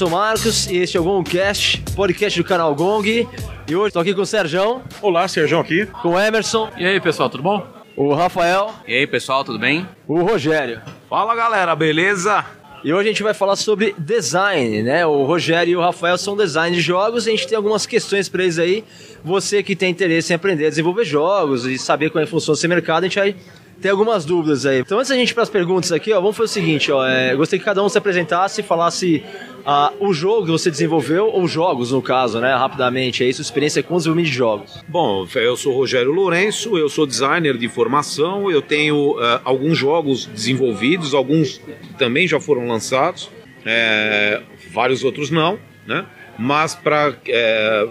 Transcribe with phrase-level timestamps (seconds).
[0.00, 3.28] Sou o Marcos e este é o Gongcast, podcast do canal Gong.
[3.68, 4.80] E hoje estou aqui com o Serjão.
[5.02, 5.84] Olá, Serjão aqui.
[6.00, 6.70] Com o Emerson.
[6.78, 7.66] E aí, pessoal, tudo bom?
[7.94, 8.72] O Rafael.
[8.88, 9.86] E aí, pessoal, tudo bem?
[10.08, 10.80] O Rogério.
[11.06, 12.42] Fala, galera, beleza?
[12.82, 15.04] E hoje a gente vai falar sobre design, né?
[15.04, 18.26] O Rogério e o Rafael são design de jogos e a gente tem algumas questões
[18.26, 18.82] para eles aí.
[19.22, 22.56] Você que tem interesse em aprender a desenvolver jogos e saber como é que funciona
[22.56, 23.36] esse mercado, a gente vai
[23.80, 24.80] tem algumas dúvidas aí.
[24.80, 27.06] Então, antes da gente ir para as perguntas aqui, ó, vamos fazer o seguinte, ó,
[27.06, 29.24] é, gostaria que cada um se apresentasse e falasse
[29.64, 33.82] ah, o jogo que você desenvolveu, ou jogos no caso, né, rapidamente, aí, sua experiência
[33.82, 34.84] com o desenvolvimento de jogos.
[34.88, 40.26] Bom, eu sou Rogério Lourenço, eu sou designer de formação, eu tenho uh, alguns jogos
[40.26, 41.60] desenvolvidos, alguns
[41.98, 43.30] também já foram lançados,
[43.64, 44.40] é,
[44.72, 46.06] vários outros não, né?
[46.38, 47.86] Mas para é,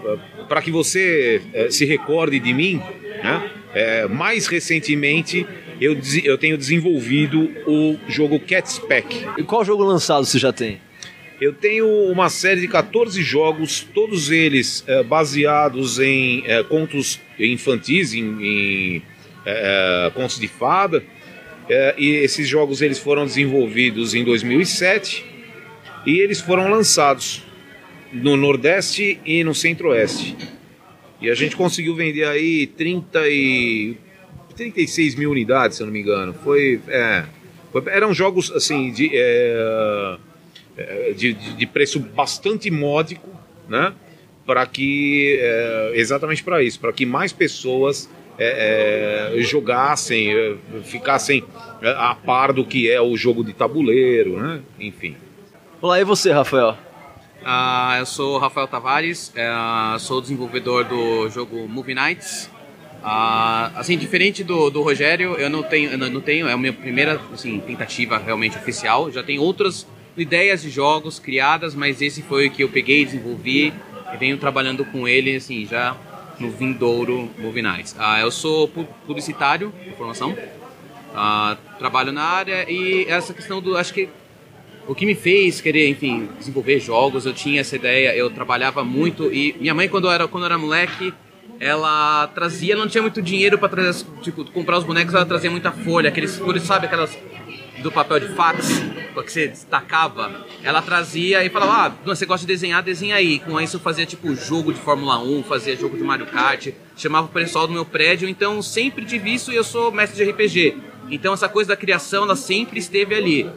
[0.62, 2.82] que você é, se recorde de mim,
[3.22, 3.50] né?
[3.72, 5.46] É, mais recentemente
[5.80, 9.26] eu, eu tenho desenvolvido o jogo Cat's Pack.
[9.38, 10.80] E qual jogo lançado você já tem?
[11.40, 18.12] Eu tenho uma série de 14 jogos, todos eles é, baseados em é, contos infantis,
[18.12, 19.02] em, em
[19.46, 21.02] é, contos de fada.
[21.96, 25.24] e esses jogos eles foram desenvolvidos em 2007
[26.04, 27.42] e eles foram lançados
[28.12, 30.36] no Nordeste e no Centro-Oeste.
[31.22, 33.96] E a gente conseguiu vender aí 30 e
[34.56, 36.34] 36 mil unidades, se eu não me engano.
[36.44, 37.24] Foi, é,
[37.72, 39.10] foi eram jogos assim de,
[41.16, 43.28] de, de, preço bastante módico,
[43.68, 43.92] né?
[44.46, 51.44] Para que é, exatamente para isso, para que mais pessoas é, é, jogassem, é, ficassem
[51.82, 54.62] a par do que é o jogo de tabuleiro, né?
[54.78, 55.14] Enfim.
[55.82, 56.76] Olá, e você, Rafael?
[57.42, 59.32] Uh, eu sou Rafael Tavares,
[59.98, 62.50] sou desenvolvedor do jogo Movie Nights.
[63.02, 66.72] Ah, assim, diferente do, do Rogério, eu não tenho, eu não tenho, é a minha
[66.72, 69.10] primeira assim, tentativa realmente oficial.
[69.10, 69.86] Já tem outras
[70.20, 73.72] ideias de jogos criadas, mas esse foi o que eu peguei, desenvolvi
[74.12, 75.96] e venho trabalhando com ele, assim, já
[76.38, 77.94] no vindouro Movie Nights.
[77.98, 78.68] Ah, eu sou
[79.06, 80.36] publicitário de formação,
[81.14, 84.08] ah, trabalho na área e essa questão do, acho que
[84.86, 89.32] o que me fez querer, enfim, desenvolver jogos, eu tinha essa ideia, eu trabalhava muito
[89.32, 91.12] e minha mãe quando eu era, quando eu era moleque
[91.60, 95.70] ela trazia, não tinha muito dinheiro para trazer, tipo, comprar os bonecos, ela trazia muita
[95.70, 97.16] folha, aqueles sabe, aquelas
[97.82, 102.52] do papel de fax, que você destacava, ela trazia e falava, ah, você gosta de
[102.52, 103.38] desenhar, desenha aí.
[103.38, 107.26] Com isso eu fazia tipo jogo de Fórmula 1, fazia jogo de Mario Kart, chamava
[107.26, 110.76] o pessoal do meu prédio, então sempre tive isso e eu sou mestre de RPG.
[111.10, 113.50] Então essa coisa da criação, ela sempre esteve ali.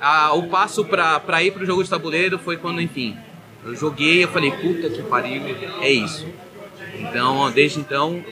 [0.00, 3.16] Ah, o passo para ir pro jogo de tabuleiro foi quando, enfim,
[3.64, 5.42] eu joguei, eu falei, puta que pariu,
[5.80, 6.26] é isso.
[6.98, 8.24] Então, desde então,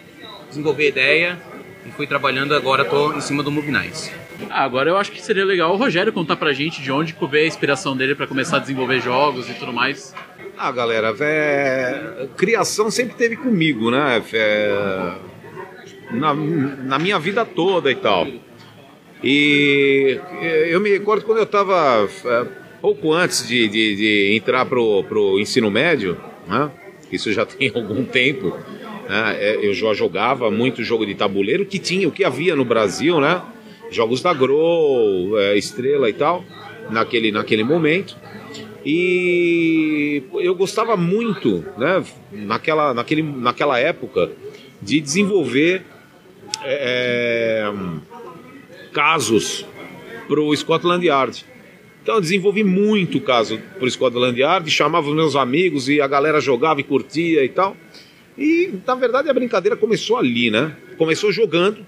[0.48, 1.42] desenvolvi a ideia
[1.86, 2.54] e fui trabalhando.
[2.54, 4.10] Agora estou em cima do Movie Nights.
[4.48, 7.44] Ah, agora eu acho que seria legal o Rogério contar pra gente de onde veio
[7.44, 10.14] a inspiração dele para começar a desenvolver jogos e tudo mais.
[10.56, 12.28] Ah, galera, vé...
[12.36, 14.22] criação sempre teve comigo, né?
[14.30, 15.16] Vé...
[16.10, 18.26] Na, na minha vida toda e tal.
[19.22, 20.18] E
[20.68, 22.08] eu me recordo quando eu estava
[22.80, 26.16] pouco antes de, de, de entrar pro, pro ensino médio,
[26.48, 26.70] né?
[27.12, 28.56] isso já tem algum tempo.
[29.08, 29.36] Né?
[29.38, 33.20] É, eu já jogava muito jogo de tabuleiro que tinha, o que havia no Brasil,
[33.20, 33.42] né?
[33.90, 36.44] Jogos da Grow, é, Estrela e tal,
[36.90, 38.16] naquele, naquele momento.
[38.84, 42.02] E eu gostava muito, né,
[42.32, 44.30] naquela, naquele, naquela época,
[44.80, 45.82] de desenvolver
[46.62, 48.10] é, é
[48.92, 49.66] casos
[50.26, 51.44] para o Scotland Yard.
[52.02, 56.06] Então eu desenvolvi muito o caso por Scotland Yard, chamava os meus amigos e a
[56.06, 57.76] galera jogava e curtia e tal.
[58.38, 60.74] E na verdade a brincadeira começou ali, né?
[60.96, 61.84] Começou jogando,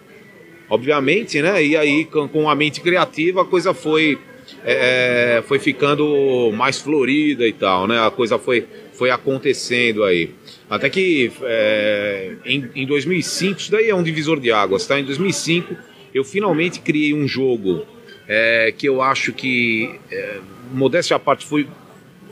[0.72, 1.62] obviamente, né?
[1.62, 4.18] E aí com, com a mente criativa a coisa foi
[4.64, 8.00] é, é foi ficando mais florida e tal, né?
[8.00, 10.30] A coisa foi foi acontecendo aí.
[10.70, 14.98] Até que é, em, em 2005, isso daí é um divisor de águas, tá?
[14.98, 15.76] Em 2005
[16.14, 17.84] eu finalmente criei um jogo
[18.26, 20.38] é, que eu acho que, é,
[20.72, 21.66] modéstia à parte, foi,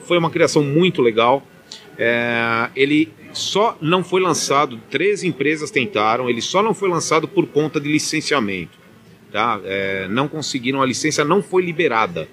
[0.04, 1.46] foi uma criação muito legal.
[1.98, 7.46] É, ele só não foi lançado, três empresas tentaram, ele só não foi lançado por
[7.46, 8.78] conta de licenciamento.
[9.32, 9.60] Tá?
[9.64, 12.28] É, não conseguiram, a licença não foi liberada.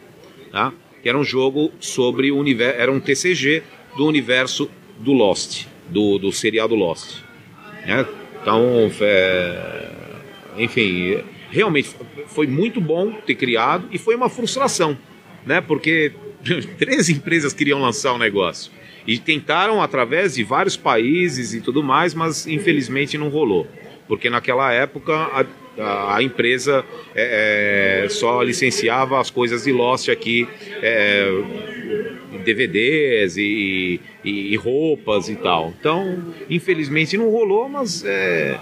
[0.52, 0.74] Tá?
[1.02, 3.64] Que era um jogo sobre o universo, era um TCG
[3.96, 7.22] do universo do Lost, do, do seriado Lost.
[7.86, 8.06] Né?
[8.42, 9.90] Então, é,
[10.58, 11.90] enfim, realmente
[12.28, 14.98] foi muito bom ter criado e foi uma frustração,
[15.46, 15.62] né?
[15.62, 16.12] Porque
[16.78, 18.72] três empresas queriam lançar o um negócio
[19.08, 23.66] e tentaram através de vários países e tudo mais, mas infelizmente não rolou,
[24.08, 26.84] porque naquela época a, a, empresa
[27.16, 30.48] é, é, só licenciava as coisas de Lost aqui
[30.82, 31.26] é,
[32.44, 35.74] DVDs e, e, e, roupas e tal.
[35.80, 38.60] Então, infelizmente não rolou, mas é,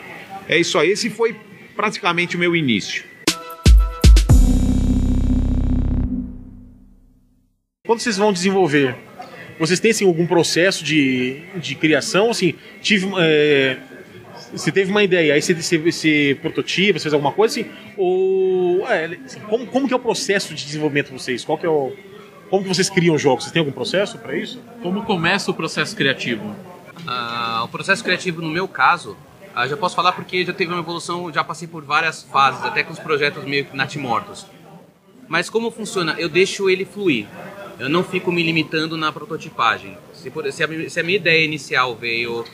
[0.47, 0.89] é isso aí.
[0.89, 1.35] Esse foi
[1.75, 3.03] praticamente o meu início.
[7.85, 8.95] Quando vocês vão desenvolver,
[9.59, 12.29] vocês têm assim, algum processo de, de criação?
[12.29, 13.77] Assim, tive, é,
[14.51, 17.69] você teve uma ideia, aí você, você, você prototipa, você fez alguma coisa assim?
[17.97, 21.43] Ou é, assim, como, como que é o processo de desenvolvimento de vocês?
[21.45, 21.93] Qual que é o,
[22.49, 23.43] como que vocês criam jogos?
[23.43, 24.61] Vocês têm algum processo para isso?
[24.81, 26.55] Como começa o processo criativo?
[27.05, 29.17] Uh, o processo criativo, no meu caso,
[29.55, 32.83] uh, já posso falar porque já teve uma evolução, já passei por várias fases, até
[32.83, 34.45] com os projetos meio que natimortos.
[35.27, 36.15] Mas como funciona?
[36.17, 37.25] Eu deixo ele fluir.
[37.79, 39.97] Eu não fico me limitando na prototipagem.
[40.13, 42.45] Se, por, se, a, se a minha ideia inicial veio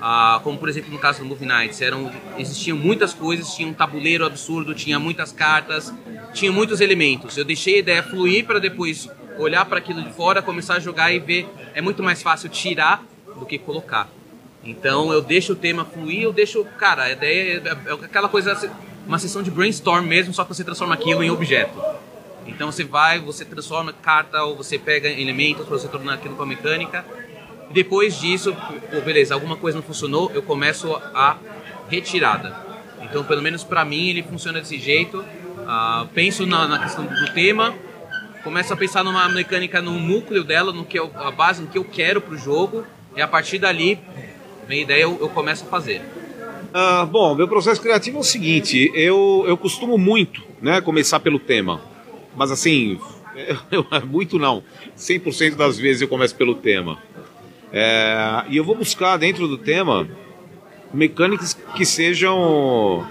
[0.00, 3.72] ah, como por exemplo no caso do Movie Nights, eram, existiam muitas coisas, tinha um
[3.72, 5.92] tabuleiro absurdo, tinha muitas cartas,
[6.32, 7.36] tinha muitos elementos.
[7.36, 9.08] Eu deixei a ideia fluir para depois
[9.38, 11.48] olhar para aquilo de fora, começar a jogar e ver.
[11.74, 13.02] É muito mais fácil tirar
[13.38, 14.08] do que colocar.
[14.62, 16.64] Então eu deixo o tema fluir, eu deixo.
[16.78, 18.70] Cara, a ideia é, é aquela coisa,
[19.06, 21.72] uma sessão de brainstorm mesmo, só que você transforma aquilo em objeto.
[22.46, 26.42] Então você vai, você transforma carta ou você pega elementos para você tornar aquilo com
[26.42, 27.04] a mecânica.
[27.70, 28.56] Depois disso,
[28.90, 31.36] pô, beleza, alguma coisa não funcionou, eu começo a
[31.88, 32.56] retirada.
[33.02, 35.18] Então, pelo menos para mim, ele funciona desse jeito.
[35.18, 37.74] Uh, penso na, na, questão do tema,
[38.44, 41.76] começo a pensar numa mecânica, no núcleo dela, no que eu, a base, no que
[41.76, 43.98] eu quero pro jogo, e a partir dali,
[44.68, 46.02] minha ideia eu, eu começo a fazer.
[46.72, 51.40] Uh, bom, meu processo criativo é o seguinte: eu, eu costumo muito né, começar pelo
[51.40, 51.95] tema
[52.36, 53.00] mas assim,
[54.06, 54.62] muito não.
[54.96, 56.98] 100% das vezes eu começo pelo tema.
[57.72, 60.08] É, e eu vou buscar dentro do tema
[60.92, 63.06] mecânicas que sejam.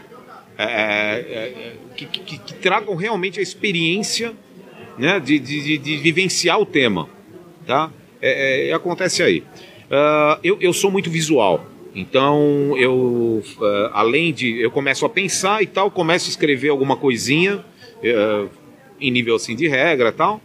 [0.57, 4.33] É, é, é que, que, que, tragam realmente a experiência
[4.97, 7.09] né, de, de, de vivenciar o tema.
[7.65, 7.91] Tá?
[8.21, 9.43] É, é, acontece aí.
[9.85, 11.65] Uh, eu, eu sou muito visual.
[11.93, 14.59] Então eu, uh, além de.
[14.61, 17.63] Eu começo a pensar e tal, começo a escrever alguma coisinha.
[18.03, 18.49] Uh,
[18.99, 20.41] em nível assim de regra tal.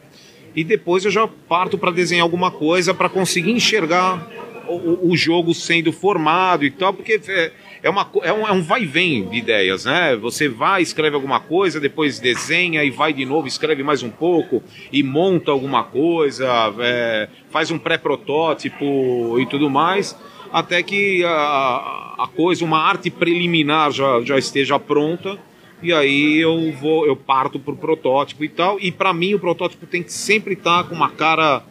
[0.55, 4.29] E depois eu já parto para desenhar alguma coisa para conseguir enxergar
[4.69, 7.53] o, o, jogo sendo formado e tal, porque é,
[7.83, 10.17] é, uma, é um, é um vai vem de ideias, né?
[10.17, 14.63] Você vai, escreve alguma coisa, depois desenha e vai de novo, escreve mais um pouco
[14.93, 16.47] e monta alguma coisa,
[16.81, 20.17] é, faz um pré-protótipo e tudo mais,
[20.53, 25.39] até que a, a coisa, uma arte preliminar já, já esteja pronta
[25.83, 28.79] e aí eu vou, eu parto pro protótipo e tal.
[28.81, 31.63] E para mim o protótipo tem que sempre estar tá com uma cara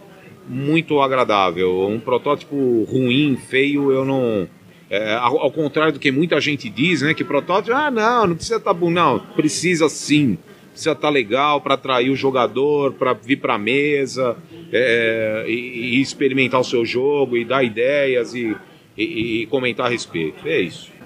[0.48, 1.88] muito agradável.
[1.88, 4.48] Um protótipo ruim, feio, eu não.
[4.90, 7.14] É, ao, ao, contrário do que muita gente diz, né?
[7.14, 10.38] Que protótipo, ah, não, não precisa estar tá bom, não, precisa sim.
[10.72, 14.36] Precisa estar tá legal para atrair o jogador, para vir para mesa
[14.72, 18.56] é, e, e, experimentar o seu jogo e dar ideias e,
[18.98, 20.48] e, e comentar a respeito.
[20.48, 20.99] É isso.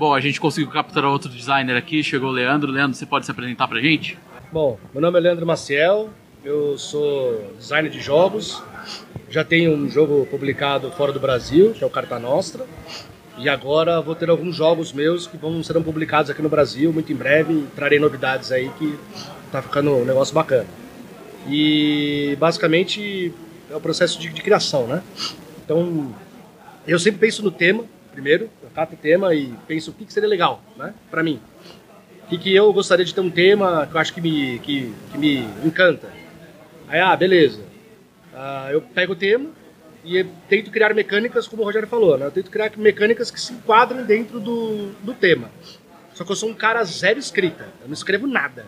[0.00, 2.72] Bom, a gente conseguiu capturar outro designer aqui, chegou o Leandro.
[2.72, 4.16] Leandro, você pode se apresentar pra gente?
[4.50, 6.08] Bom, meu nome é Leandro Maciel,
[6.42, 8.62] eu sou designer de jogos.
[9.28, 12.64] Já tenho um jogo publicado fora do Brasil, que é o Carta Nostra.
[13.36, 17.12] E agora vou ter alguns jogos meus que vão serão publicados aqui no Brasil muito
[17.12, 17.66] em breve.
[17.76, 18.98] Trarei novidades aí que
[19.52, 20.66] tá ficando um negócio bacana.
[21.46, 23.34] E basicamente
[23.70, 25.02] é o processo de, de criação, né?
[25.62, 26.14] Então
[26.86, 30.12] eu sempre penso no tema primeiro, eu cato o tema e penso o que, que
[30.12, 31.40] seria legal, né, para mim.
[32.24, 34.92] O que, que eu gostaria de ter um tema que eu acho que me, que,
[35.10, 36.08] que me encanta.
[36.88, 37.62] Aí, ah, beleza.
[38.34, 39.50] Ah, eu pego o tema
[40.04, 42.26] e tento criar mecânicas, como o Rogério falou, né?
[42.26, 45.50] Eu tento criar mecânicas que se enquadrem dentro do, do tema.
[46.14, 48.66] Só que eu sou um cara zero escrita, eu não escrevo nada.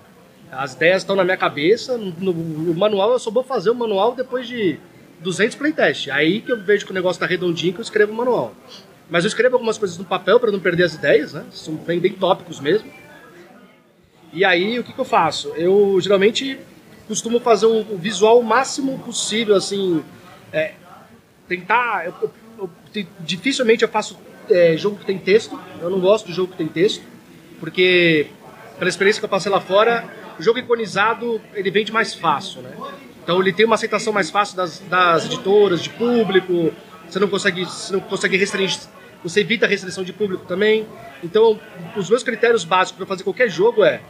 [0.50, 4.14] As ideias estão na minha cabeça, no, no, manual eu só vou fazer o manual
[4.14, 4.78] depois de
[5.20, 6.12] 200 playtests.
[6.12, 8.54] Aí que eu vejo que o negócio está redondinho que eu escrevo o manual.
[9.12, 11.44] Mas eu escrevo algumas coisas no papel para não perder as ideias, né?
[11.50, 12.90] São bem, bem tópicos mesmo.
[14.32, 15.48] E aí, o que, que eu faço?
[15.48, 16.58] Eu geralmente
[17.06, 20.02] costumo fazer o visual o máximo possível, assim.
[20.50, 20.72] É,
[21.46, 22.06] tentar.
[22.06, 25.60] Eu, eu, eu, dificilmente eu faço é, jogo que tem texto.
[25.78, 27.02] Eu não gosto de jogo que tem texto.
[27.60, 28.28] Porque,
[28.78, 30.08] pela experiência que eu passei lá fora,
[30.40, 32.74] o jogo iconizado ele vende mais fácil, né?
[33.22, 36.72] Então ele tem uma aceitação mais fácil das, das editoras, de público.
[37.06, 38.80] Você não consegue, você não consegue restringir
[39.22, 40.86] você evita a restrição de público também.
[41.22, 41.58] Então,
[41.96, 44.00] os meus critérios básicos para fazer qualquer jogo é: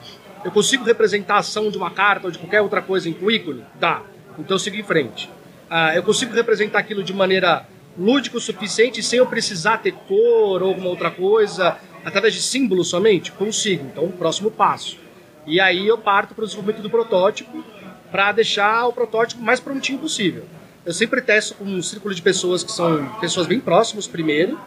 [0.44, 3.64] eu consigo representar a ação de uma carta ou de qualquer outra coisa em ícone?
[3.78, 4.02] Dá.
[4.38, 5.28] Então eu sigo em frente.
[5.70, 7.66] Uh, eu consigo representar aquilo de maneira
[7.96, 12.88] lúdica o suficiente sem eu precisar ter cor ou alguma outra coisa, através de símbolos
[12.88, 13.30] somente?
[13.32, 13.84] Consigo.
[13.84, 14.98] Então, próximo passo.
[15.46, 17.62] E aí eu parto para o desenvolvimento do protótipo
[18.10, 20.44] para deixar o protótipo mais prontinho possível.
[20.84, 24.58] Eu sempre testo com um círculo de pessoas que são pessoas bem próximas primeiro,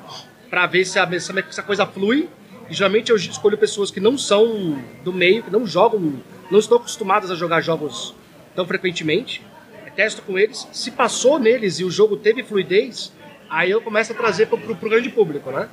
[0.49, 2.29] para ver se a, se a coisa flui.
[2.69, 6.77] E geralmente eu escolho pessoas que não são do meio, que não jogam, não estão
[6.77, 8.15] acostumadas a jogar jogos
[8.55, 9.41] tão frequentemente.
[9.85, 10.67] Eu testo com eles.
[10.71, 13.11] Se passou neles e o jogo teve fluidez,
[13.49, 15.69] aí eu começo a trazer para o grande público, né?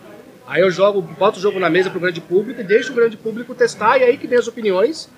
[0.46, 2.94] Aí eu jogo, boto o jogo na mesa para o grande público e deixo o
[2.94, 5.08] grande público testar e aí que vem as opiniões,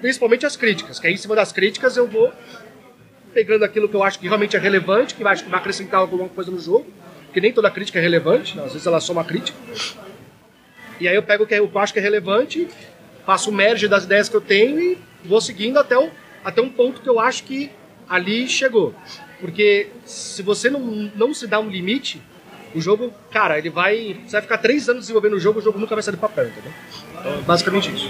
[0.00, 2.32] principalmente as críticas, que aí em cima das críticas eu vou
[3.34, 6.28] pegando aquilo que eu acho que realmente é relevante, que vai, que vai acrescentar alguma
[6.28, 6.86] coisa no jogo,
[7.32, 8.64] que nem toda crítica é relevante, né?
[8.64, 9.58] às vezes ela é só uma crítica.
[10.98, 12.68] E aí eu pego o que eu acho que é relevante,
[13.24, 16.10] faço o merge das ideias que eu tenho e vou seguindo até, o,
[16.44, 17.70] até um ponto que eu acho que
[18.08, 18.94] ali chegou.
[19.40, 22.20] Porque se você não, não se dá um limite,
[22.74, 24.20] o jogo, cara, ele vai.
[24.24, 26.48] Você vai ficar três anos desenvolvendo o jogo, o jogo nunca vai sair do papel,
[26.48, 26.72] entendeu?
[27.18, 28.08] Então, basicamente isso.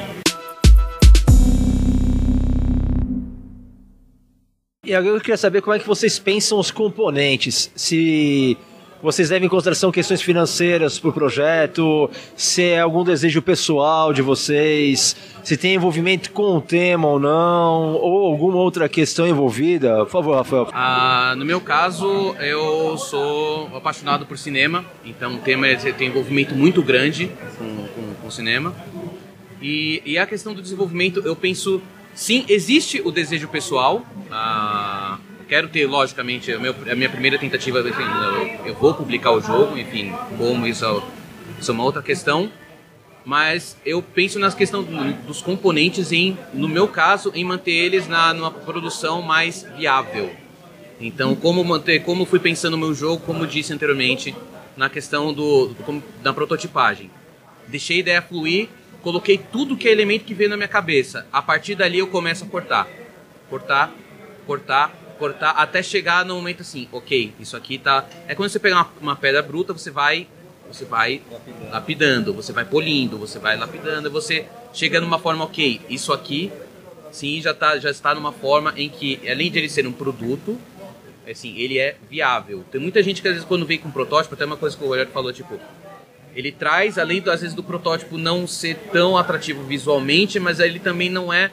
[4.85, 7.71] E agora eu queria saber como é que vocês pensam os componentes.
[7.77, 8.59] Se
[9.03, 14.23] vocês levam em consideração questões financeiras para o projeto, se é algum desejo pessoal de
[14.23, 20.05] vocês, se tem envolvimento com o tema ou não, ou alguma outra questão envolvida.
[20.05, 20.69] Por favor, Rafael.
[20.73, 25.67] Ah, no meu caso, eu sou apaixonado por cinema, então o tema
[25.97, 28.75] tem envolvimento muito grande com, com, com cinema.
[29.63, 31.83] E, e a questão do desenvolvimento, eu penso,
[32.15, 34.05] sim, existe o desejo pessoal.
[34.31, 34.70] Ah,
[35.51, 38.05] quero ter, logicamente, a, meu, a minha primeira tentativa, enfim,
[38.65, 41.03] eu, vou publicar o jogo, enfim, como isso,
[41.59, 42.49] isso é uma outra questão.
[43.25, 44.87] Mas eu penso nas questões
[45.27, 50.31] dos componentes, em, no meu caso, em manter eles na, numa produção mais viável.
[51.01, 54.35] Então, como manter, como fui pensando no meu jogo, como disse anteriormente,
[54.77, 57.11] na questão do, do da prototipagem.
[57.67, 58.69] Deixei a ideia fluir,
[59.03, 61.27] coloquei tudo que é elemento que veio na minha cabeça.
[61.33, 62.89] A partir dali eu começo a cortar,
[63.51, 63.93] cortar,
[64.47, 68.07] cortar, cortar até chegar no momento assim, ok, isso aqui tá.
[68.27, 70.27] É quando você pegar uma, uma pedra bruta, você vai,
[70.67, 71.71] você vai lapidando.
[71.71, 72.35] lapidando.
[72.35, 76.51] você vai polindo, você vai lapidando, você chega numa forma, ok, isso aqui,
[77.13, 80.59] sim, já tá, já está numa forma em que, além de ele ser um produto,
[81.31, 82.65] assim, ele é viável.
[82.73, 84.83] Tem muita gente que às vezes quando vem com um protótipo, até uma coisa que
[84.83, 85.61] o Rogério falou, tipo,
[86.35, 91.11] ele traz, além às vezes do protótipo não ser tão atrativo visualmente, mas ele também
[91.11, 91.51] não é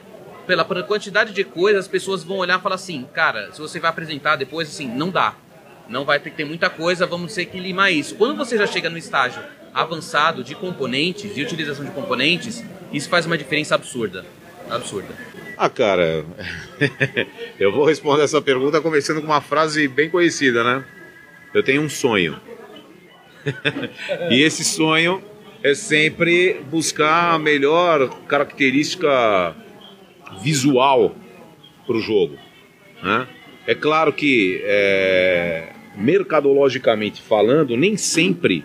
[0.48, 3.90] pela, quantidade de coisas, as pessoas vão olhar e falar assim, cara, se você vai
[3.90, 5.34] apresentar depois, assim, não dá.
[5.90, 8.14] Não vai ter que ter muita coisa, vamos ter que limar isso.
[8.14, 9.42] Quando você já chega no estágio
[9.74, 14.24] avançado de componentes, de utilização de componentes, isso faz uma diferença absurda.
[14.70, 15.14] Absurda.
[15.56, 16.24] Ah, cara,
[17.60, 20.84] eu vou responder essa pergunta começando com uma frase bem conhecida, né?
[21.52, 22.40] Eu tenho um sonho.
[24.30, 25.22] e esse sonho
[25.62, 29.54] é sempre buscar a melhor característica
[30.42, 31.14] visual
[31.86, 32.36] para o jogo.
[33.02, 33.26] Né?
[33.66, 38.64] É claro que, é, mercadologicamente falando, nem sempre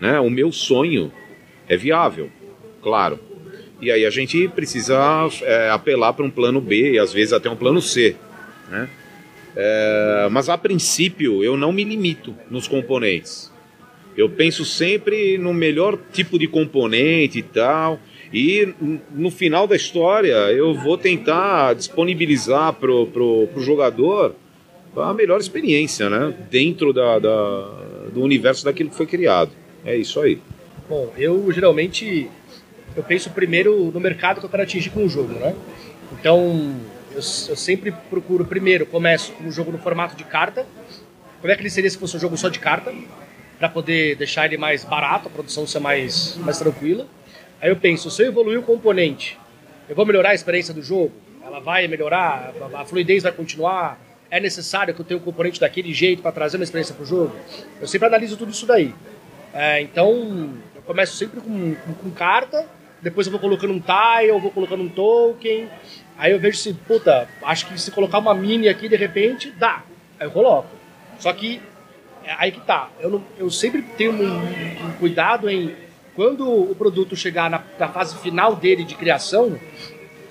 [0.00, 1.12] né, o meu sonho
[1.68, 2.30] é viável,
[2.82, 3.20] claro.
[3.80, 7.50] E aí a gente precisa é, apelar para um plano B e às vezes até
[7.50, 8.16] um plano C.
[8.70, 8.88] Né?
[9.54, 13.52] É, mas a princípio eu não me limito nos componentes.
[14.16, 17.98] Eu penso sempre no melhor tipo de componente e tal.
[18.32, 18.74] E
[19.10, 24.34] no final da história eu vou tentar disponibilizar pro, pro jogador
[24.96, 26.34] a melhor experiência, né?
[26.50, 27.70] Dentro da, da,
[28.12, 29.50] do universo daquilo que foi criado.
[29.84, 30.40] É isso aí.
[30.88, 32.28] Bom, eu geralmente
[32.96, 35.54] eu penso primeiro no mercado que eu quero atingir com o jogo, né?
[36.12, 36.74] Então
[37.10, 40.66] eu, eu sempre procuro primeiro começo com um jogo no formato de carta.
[41.40, 42.94] Como é que ele seria se fosse um jogo só de carta?
[43.58, 47.06] Para poder deixar ele mais barato, a produção ser mais, mais tranquila.
[47.62, 49.38] Aí eu penso, se eu evoluir o componente,
[49.88, 51.12] eu vou melhorar a experiência do jogo?
[51.44, 52.52] Ela vai melhorar?
[52.74, 54.00] A fluidez vai continuar?
[54.28, 57.06] É necessário que eu tenha um componente daquele jeito para trazer uma experiência para o
[57.06, 57.36] jogo?
[57.80, 58.92] Eu sempre analiso tudo isso daí.
[59.54, 62.66] É, então, eu começo sempre com, com, com, carta,
[63.00, 65.68] depois eu vou colocando um tile, eu vou colocando um token.
[66.18, 69.84] Aí eu vejo se, puta, acho que se colocar uma mini aqui de repente, dá.
[70.18, 70.68] Aí eu coloco.
[71.20, 71.62] Só que,
[72.24, 72.90] é aí que tá.
[72.98, 75.76] Eu, não, eu sempre tenho um, um cuidado em
[76.14, 79.58] quando o produto chegar na, na fase final dele de criação,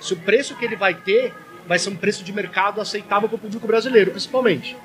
[0.00, 1.32] se o preço que ele vai ter
[1.66, 4.76] vai ser um preço de mercado aceitável para o público brasileiro, principalmente.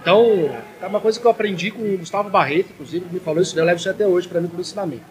[0.00, 3.42] Então, é uma coisa que eu aprendi com o Gustavo Barreto, inclusive, que me falou
[3.42, 5.04] isso, eu levo isso até hoje para mim como ensinamento.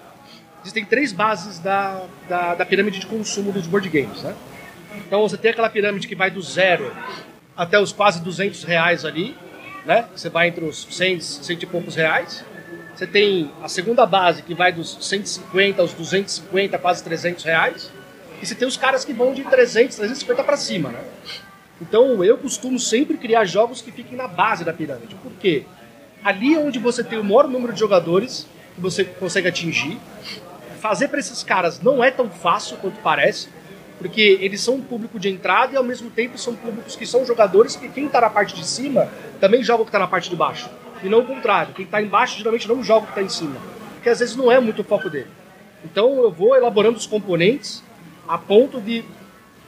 [0.61, 4.33] Existem três bases da, da, da, pirâmide de consumo dos board games, né?
[5.05, 6.91] Então, você tem aquela pirâmide que vai do zero
[7.55, 9.35] até os quase 200 reais ali,
[9.85, 10.05] né?
[10.15, 12.43] Você vai entre os 100, 100 e poucos reais.
[12.95, 17.91] Você tem a segunda base que vai dos 150 aos 250, quase 300 reais.
[18.41, 20.99] e você tem os caras que vão de 300, 350 para cima, né?
[21.81, 25.15] Então eu costumo sempre criar jogos que fiquem na base da pirâmide.
[25.15, 25.65] Por quê?
[26.23, 29.97] Ali é onde você tem o maior número de jogadores que você consegue atingir.
[30.79, 33.49] Fazer para esses caras não é tão fácil quanto parece,
[33.97, 37.25] porque eles são um público de entrada e ao mesmo tempo são públicos que são
[37.25, 39.09] jogadores que quem está na parte de cima
[39.41, 40.69] também joga o que está na parte de baixo.
[41.05, 43.61] E não o contrário, quem está embaixo geralmente não joga o que está em cima,
[43.93, 45.27] porque às vezes não é muito o foco dele.
[45.83, 47.83] Então eu vou elaborando os componentes
[48.27, 49.05] a ponto de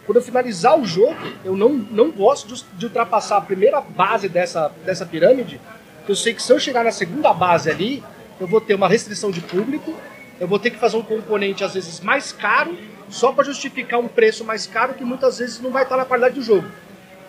[0.03, 1.15] quando eu finalizar o jogo,
[1.45, 5.61] eu não, não gosto de, de ultrapassar a primeira base dessa, dessa pirâmide,
[6.09, 8.03] eu sei que se eu chegar na segunda base ali,
[8.39, 9.93] eu vou ter uma restrição de público,
[10.39, 12.75] eu vou ter que fazer um componente às vezes mais caro,
[13.09, 16.33] só para justificar um preço mais caro que muitas vezes não vai estar na qualidade
[16.33, 16.67] do jogo.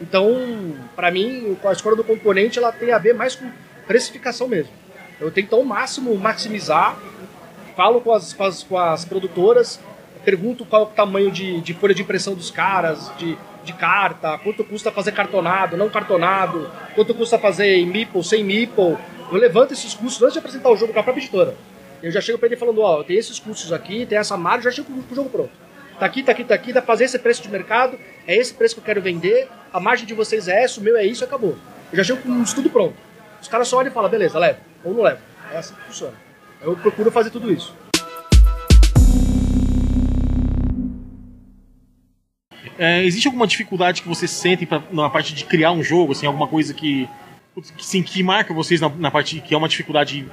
[0.00, 3.50] Então, para mim, a escolha do componente ela tem a ver mais com
[3.88, 4.70] precificação mesmo.
[5.18, 6.96] Eu tento ao máximo maximizar,
[7.74, 9.80] falo com as, com as, com as produtoras,
[10.24, 14.38] pergunto qual é o tamanho de, de folha de impressão dos caras, de, de carta,
[14.38, 18.96] quanto custa fazer cartonado, não cartonado, quanto custa fazer em meeple, sem meeple.
[19.32, 21.56] Eu levanto esses custos antes de apresentar o jogo para a própria editora.
[22.02, 24.64] Eu já chego para ele falando, ó, oh, tem esses custos aqui, tem essa margem,
[24.64, 25.50] já chego com o jogo pronto.
[25.98, 28.54] Tá aqui, tá aqui, tá aqui, dá pra fazer esse preço de mercado, é esse
[28.54, 31.24] preço que eu quero vender, a margem de vocês é essa, o meu é isso,
[31.24, 31.56] acabou.
[31.90, 33.07] Eu já chego com um estudo pronto.
[33.40, 35.20] Os caras só olham e falam, beleza, leva, ou não leva.
[35.52, 36.14] É assim que funciona.
[36.60, 37.74] Eu procuro fazer tudo isso.
[42.78, 46.26] É, existe alguma dificuldade que vocês sentem pra, na parte de criar um jogo, assim,
[46.26, 47.08] alguma coisa que,
[47.76, 50.24] que, sim, que marca vocês na, na, parte que é uma dificuldade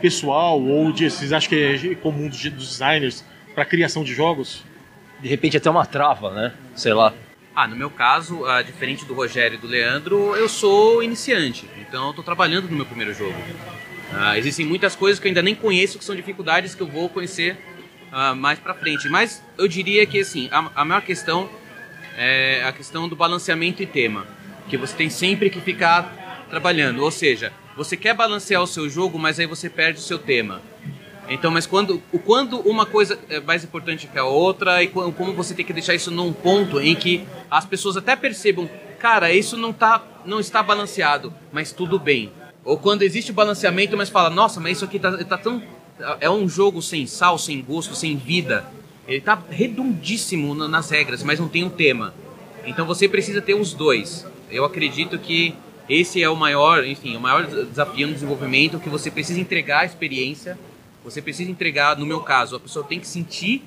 [0.00, 4.62] pessoal ou de, vocês acham que é comum dos, dos designers para criação de jogos?
[5.20, 6.52] De repente até uma trava, né?
[6.74, 7.14] Sei lá.
[7.60, 12.04] Ah, no meu caso, uh, diferente do Rogério e do Leandro, eu sou iniciante, então
[12.04, 13.34] eu estou trabalhando no meu primeiro jogo.
[14.12, 17.08] Uh, existem muitas coisas que eu ainda nem conheço que são dificuldades que eu vou
[17.08, 17.58] conhecer
[18.12, 19.08] uh, mais para frente.
[19.08, 21.50] Mas eu diria que assim, a, a maior questão
[22.16, 24.24] é a questão do balanceamento e tema,
[24.68, 27.02] que você tem sempre que ficar trabalhando.
[27.02, 30.62] Ou seja, você quer balancear o seu jogo, mas aí você perde o seu tema.
[31.28, 35.54] Então, mas quando, quando uma coisa é mais importante que a outra e como você
[35.54, 39.72] tem que deixar isso num ponto em que as pessoas até percebam, cara, isso não
[39.72, 42.32] tá, não está balanceado, mas tudo bem.
[42.64, 45.62] Ou quando existe o balanceamento, mas fala, nossa, mas isso aqui tá, tá tão
[46.20, 48.64] é um jogo sem sal, sem gosto, sem vida.
[49.06, 52.14] Ele tá redondíssimo nas regras, mas não tem um tema.
[52.64, 54.26] Então você precisa ter os dois.
[54.50, 55.54] Eu acredito que
[55.88, 59.84] esse é o maior, enfim, o maior desafio no desenvolvimento, que você precisa entregar a
[59.86, 60.58] experiência,
[61.04, 63.62] você precisa entregar, no meu caso, a pessoa tem que sentir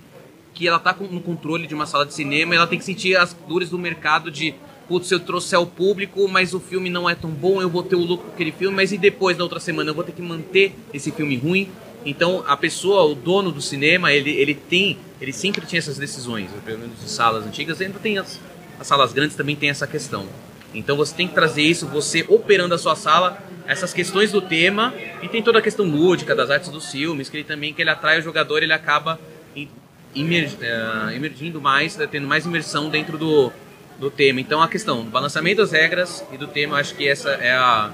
[0.53, 3.33] que ela está no controle de uma sala de cinema, ela tem que sentir as
[3.47, 4.53] dores do mercado de,
[4.87, 7.95] putz, eu trouxer o público, mas o filme não é tão bom, eu vou ter
[7.95, 10.21] o lucro com aquele filme, mas e depois, na outra semana, eu vou ter que
[10.21, 11.69] manter esse filme ruim?
[12.05, 16.49] Então a pessoa, o dono do cinema, ele, ele tem, ele sempre tinha essas decisões,
[16.65, 18.39] pelo menos em salas antigas, ainda tem as,
[18.79, 20.27] as salas grandes também tem essa questão.
[20.73, 24.93] Então você tem que trazer isso, você operando a sua sala, essas questões do tema
[25.21, 27.89] e tem toda a questão lúdica das artes dos filmes, que ele também que ele
[27.89, 29.19] atrai o jogador, ele acaba
[29.55, 33.51] uh, emergindo mais, né, tendo mais imersão dentro do,
[33.99, 34.41] do tema.
[34.41, 37.91] Então a questão do balançamento das regras e do tema, acho que essa é a,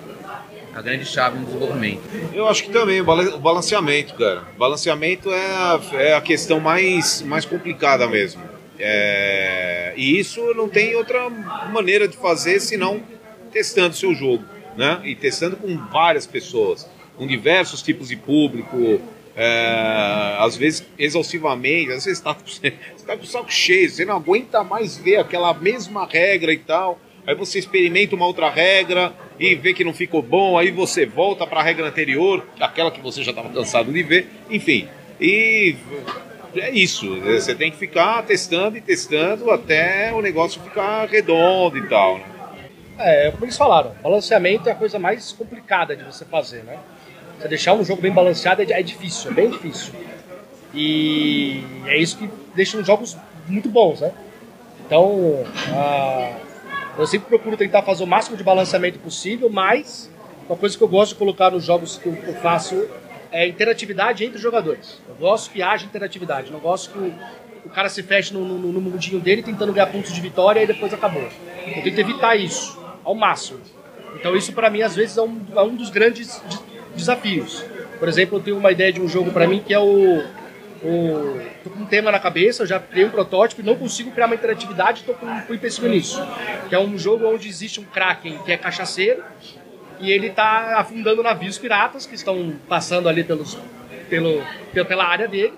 [0.73, 2.01] a grande chave no desenvolvimento.
[2.33, 3.03] Eu acho que também o
[3.39, 4.43] balanceamento, cara.
[4.57, 8.41] Balanceamento é a, é a questão mais, mais complicada mesmo.
[8.79, 11.29] É, e isso não tem outra
[11.71, 13.01] maneira de fazer senão
[13.51, 14.43] testando seu jogo,
[14.77, 15.01] né?
[15.03, 19.01] E testando com várias pessoas, com diversos tipos de público,
[19.35, 22.33] é, às vezes exaustivamente, às vezes está
[23.05, 26.99] tá com o saco cheio, você não aguenta mais ver aquela mesma regra e tal.
[27.25, 31.45] Aí você experimenta uma outra regra e vê que não ficou bom, aí você volta
[31.45, 34.87] para a regra anterior, aquela que você já estava cansado de ver, enfim.
[35.19, 35.75] E
[36.55, 41.87] é isso, você tem que ficar testando e testando até o negócio ficar redondo e
[41.89, 42.17] tal.
[42.17, 42.36] Né?
[42.99, 46.79] É, como eles falaram, balanceamento é a coisa mais complicada de você fazer, né?
[47.39, 49.93] Você deixar um jogo bem balanceado é, é difícil, é bem difícil.
[50.73, 53.15] E é isso que deixa os jogos
[53.47, 54.11] muito bons, né?
[54.85, 55.43] Então,
[56.97, 60.09] eu sempre procuro tentar fazer o máximo de balanceamento possível, mas
[60.47, 62.87] uma coisa que eu gosto de colocar nos jogos que eu faço
[63.31, 64.99] é interatividade entre os jogadores.
[65.07, 67.13] Eu gosto que haja interatividade, não gosto que
[67.65, 70.67] o, cara se feche no, no, no, mundinho dele tentando ganhar pontos de vitória e
[70.67, 71.21] depois acabou.
[71.21, 72.76] Eu tento evitar isso
[73.07, 73.59] ao máximo.
[74.19, 76.41] Então isso para mim às vezes é um, é um dos grandes
[76.95, 77.63] desafios.
[77.97, 80.23] Por exemplo, eu tenho uma ideia de um jogo para mim que é o
[80.83, 84.11] o, tô com um tema na cabeça, eu já criei um protótipo e não consigo
[84.11, 86.21] criar uma interatividade, estou com, com empecilho nisso.
[86.69, 89.23] Que é um jogo onde existe um Kraken que é cachaceiro
[89.99, 93.57] e ele está afundando navios piratas que estão passando ali pelos,
[94.07, 95.53] pelo, pela área dele.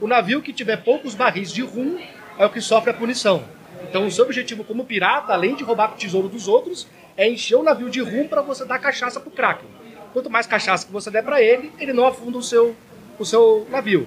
[0.00, 1.98] O navio que tiver poucos barris de rum
[2.38, 3.42] é o que sofre a punição.
[3.88, 7.56] Então, o seu objetivo como pirata, além de roubar o tesouro dos outros, é encher
[7.56, 9.68] o navio de rum para você dar cachaça pro Kraken.
[10.12, 12.74] Quanto mais cachaça que você der para ele, ele não afunda o seu,
[13.18, 14.06] o seu navio.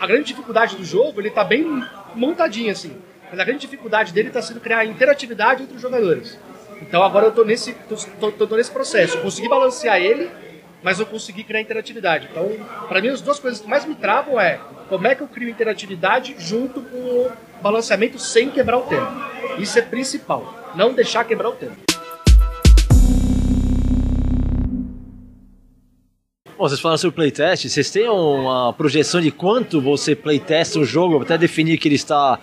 [0.00, 1.84] A grande dificuldade do jogo, ele tá bem
[2.14, 2.96] montadinho assim.
[3.30, 6.38] Mas a grande dificuldade dele está sendo criar interatividade entre os jogadores.
[6.80, 7.72] Então agora eu tô nesse,
[8.18, 9.18] tô, tô- tô- nesse processo.
[9.20, 10.30] Consegui balancear ele,
[10.86, 12.28] mas eu consegui criar interatividade.
[12.30, 12.48] Então,
[12.86, 15.48] para mim, as duas coisas que mais me travam é como é que eu crio
[15.48, 19.12] interatividade junto com o balanceamento sem quebrar o tempo.
[19.58, 20.72] Isso é principal.
[20.76, 21.74] Não deixar quebrar o tempo.
[26.56, 31.20] Bom, vocês falaram sobre playtest, vocês têm uma projeção de quanto você playtesta um jogo,
[31.20, 32.38] até definir que ele está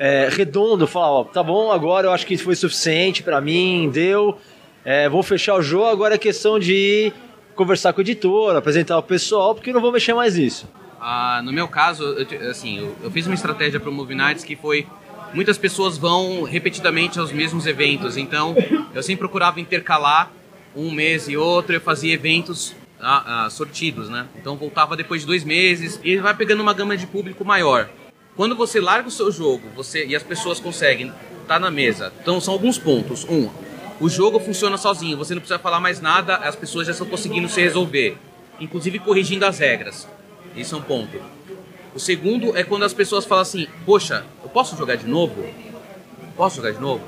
[0.00, 4.36] é, redondo, falar, ó, tá bom, agora eu acho que foi suficiente pra mim, deu,
[4.84, 7.12] é, vou fechar o jogo, agora é questão de
[7.54, 10.68] conversar com o editor, apresentar o pessoal, porque não vou mexer mais nisso.
[11.00, 14.44] Ah, no meu caso, eu, assim, eu, eu fiz uma estratégia para o Movie Nights
[14.44, 14.86] que foi
[15.34, 18.54] muitas pessoas vão repetidamente aos mesmos eventos, então
[18.94, 20.30] eu sempre procurava intercalar
[20.74, 24.26] um mês e outro, eu fazia eventos ah, ah, sortidos, né?
[24.36, 27.88] Então voltava depois de dois meses e vai pegando uma gama de público maior.
[28.36, 31.12] Quando você larga o seu jogo, você e as pessoas conseguem
[31.42, 32.12] estar na mesa.
[32.20, 33.24] Então são alguns pontos.
[33.28, 33.48] Um,
[34.00, 37.48] o jogo funciona sozinho, você não precisa falar mais nada, as pessoas já estão conseguindo
[37.48, 38.16] se resolver,
[38.58, 40.08] inclusive corrigindo as regras.
[40.56, 41.20] Isso é um ponto.
[41.94, 45.46] O segundo é quando as pessoas falam assim: Poxa, eu posso jogar de novo?
[46.36, 47.04] Posso jogar de novo?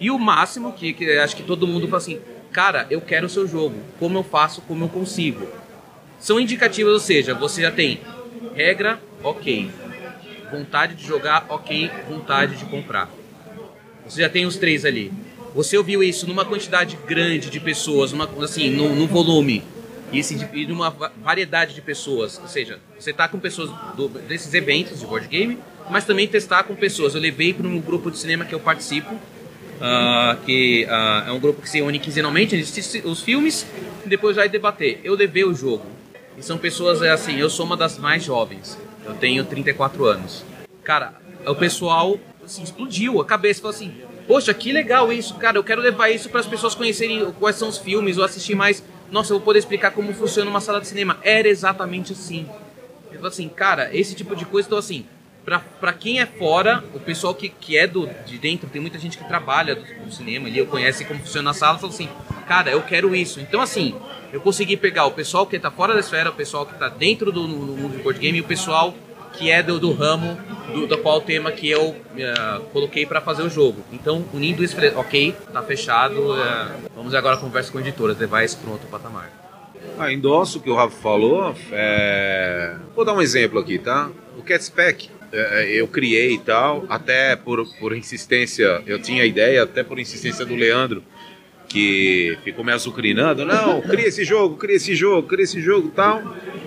[0.00, 3.30] E o máximo, que, que acho que todo mundo fala assim: Cara, eu quero o
[3.30, 3.76] seu jogo.
[3.98, 5.46] Como eu faço, como eu consigo.
[6.18, 8.00] São indicativas, ou seja, você já tem
[8.54, 9.70] regra, ok.
[10.50, 11.90] Vontade de jogar, ok.
[12.08, 13.10] Vontade de comprar.
[14.06, 15.12] Você já tem os três ali.
[15.56, 19.62] Você ouviu isso numa quantidade grande de pessoas, numa, assim, no volume
[20.12, 22.38] e, esse, e numa va- variedade de pessoas.
[22.42, 25.58] Ou seja, você está com pessoas do- desses eventos de board game,
[25.90, 27.14] mas também testar com pessoas.
[27.14, 29.14] Eu levei para um grupo de cinema que eu participo,
[29.80, 33.66] ah, que ah, é um grupo que se une quinzenalmente, a gente os filmes
[34.04, 35.00] e depois vai debater.
[35.02, 35.86] Eu levei o jogo.
[36.36, 38.78] E são pessoas, é assim, eu sou uma das mais jovens.
[39.06, 40.44] Eu tenho 34 anos.
[40.84, 41.14] Cara,
[41.46, 43.62] o pessoal assim, explodiu a cabeça.
[43.62, 43.92] Falou assim:
[44.26, 45.56] Poxa, que legal isso, cara.
[45.56, 48.82] Eu quero levar isso para as pessoas conhecerem quais são os filmes ou assistir mais.
[49.10, 51.18] Nossa, eu vou poder explicar como funciona uma sala de cinema.
[51.22, 52.46] Era exatamente assim.
[53.12, 55.06] Falou assim, cara, esse tipo de coisa, então assim,
[55.80, 59.16] pra quem é fora, o pessoal que, que é do, de dentro, tem muita gente
[59.16, 62.08] que trabalha do, do cinema ali, conhece como funciona a sala, falou assim,
[62.46, 63.40] cara, eu quero isso.
[63.40, 63.94] Então assim,
[64.32, 67.32] eu consegui pegar o pessoal que tá fora da esfera, o pessoal que tá dentro
[67.32, 68.94] do mundo de board game e o pessoal
[69.32, 70.38] que é do, do ramo
[70.72, 73.84] do, do qual tema que eu eh, coloquei para fazer o jogo.
[73.92, 78.70] Então, unindo isso, ok, tá fechado, eh, vamos agora conversa com editoras, levar isso para
[78.70, 79.30] outro patamar.
[79.98, 81.54] Ah, endosso o que o Rafa falou.
[81.72, 84.10] é, Vou dar um exemplo aqui, tá?
[84.38, 89.62] O Catspec é, eu criei e tal, até por, por insistência, eu tinha a ideia,
[89.62, 91.02] até por insistência do Leandro,
[91.68, 93.44] que ficou me azucrinando.
[93.44, 96.22] Não, cria esse jogo, cria esse jogo, cria esse jogo tal.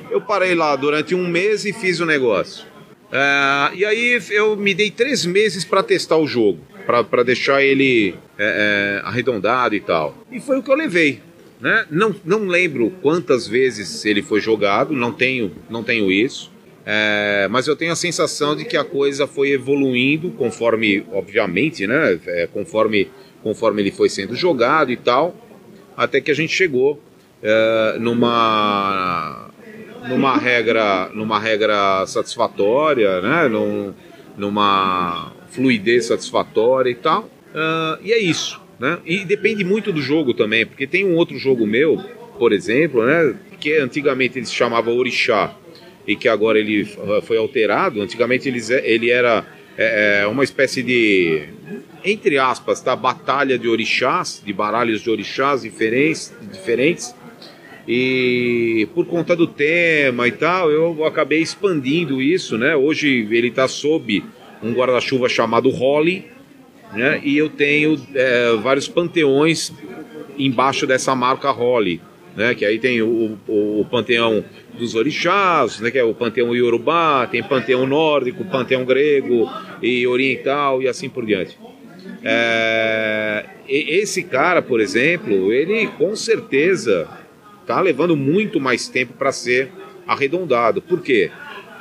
[0.09, 2.65] Eu parei lá durante um mês e fiz o negócio.
[3.11, 8.15] É, e aí eu me dei três meses para testar o jogo, para deixar ele
[8.37, 10.15] é, é, arredondado e tal.
[10.31, 11.21] E foi o que eu levei.
[11.59, 11.85] Né?
[11.91, 16.51] Não, não lembro quantas vezes ele foi jogado, não tenho, não tenho isso.
[16.85, 22.19] É, mas eu tenho a sensação de que a coisa foi evoluindo conforme, obviamente, né?
[22.25, 23.09] É, conforme,
[23.43, 25.35] conforme ele foi sendo jogado e tal,
[25.95, 26.99] até que a gente chegou
[27.43, 29.48] é, numa
[30.07, 33.47] numa regra numa regra satisfatória, né?
[33.47, 33.93] Num,
[34.37, 37.29] numa fluidez satisfatória e tal.
[37.53, 38.99] Ah, e é isso, né?
[39.05, 41.97] E depende muito do jogo também, porque tem um outro jogo meu,
[42.37, 43.35] por exemplo, né?
[43.59, 45.55] Que antigamente ele se chamava Orixá
[46.07, 48.01] e que agora ele uh, foi alterado.
[48.01, 49.45] Antigamente eles, ele era
[49.77, 51.43] é, é, uma espécie de,
[52.03, 52.95] entre aspas, tá?
[52.95, 57.13] Batalha de orixás, de baralhos de orixás diferentes, diferentes.
[57.87, 62.75] E por conta do tema e tal, eu acabei expandindo isso, né?
[62.75, 64.23] Hoje ele está sob
[64.61, 66.25] um guarda-chuva chamado Holly,
[66.93, 67.19] né?
[67.23, 69.73] E eu tenho é, vários panteões
[70.37, 72.01] embaixo dessa marca Holly,
[72.35, 72.53] né?
[72.53, 74.43] Que aí tem o, o, o panteão
[74.77, 75.89] dos orixás, né?
[75.89, 79.49] Que é o panteão iorubá, tem panteão nórdico, panteão grego
[79.81, 81.57] e oriental e assim por diante.
[82.23, 87.07] É, esse cara, por exemplo, ele com certeza
[87.69, 89.69] está levando muito mais tempo para ser
[90.07, 90.81] arredondado.
[90.81, 91.29] Por quê?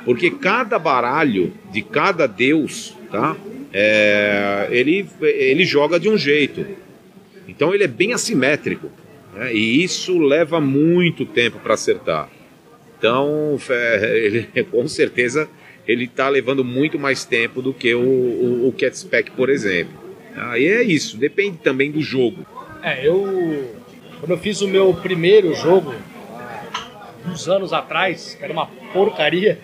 [0.05, 3.35] Porque cada baralho de cada deus, tá?
[3.73, 6.63] É, ele, ele joga de um jeito.
[7.47, 8.91] Então ele é bem assimétrico.
[9.33, 9.51] Né?
[9.55, 12.29] E isso leva muito tempo para acertar.
[12.97, 15.49] Então, é, ele, com certeza,
[15.87, 19.97] ele está levando muito mais tempo do que o, o, o Cat Spec, por exemplo.
[20.35, 22.45] Aí é isso, depende também do jogo.
[22.83, 23.78] É, eu.
[24.19, 25.95] Quando eu fiz o meu primeiro jogo,
[27.25, 29.59] uns anos atrás, que era uma porcaria,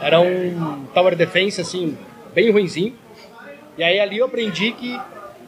[0.00, 1.96] era um Tower Defense, assim,
[2.34, 2.94] bem ruinzinho.
[3.78, 5.00] E aí ali eu aprendi que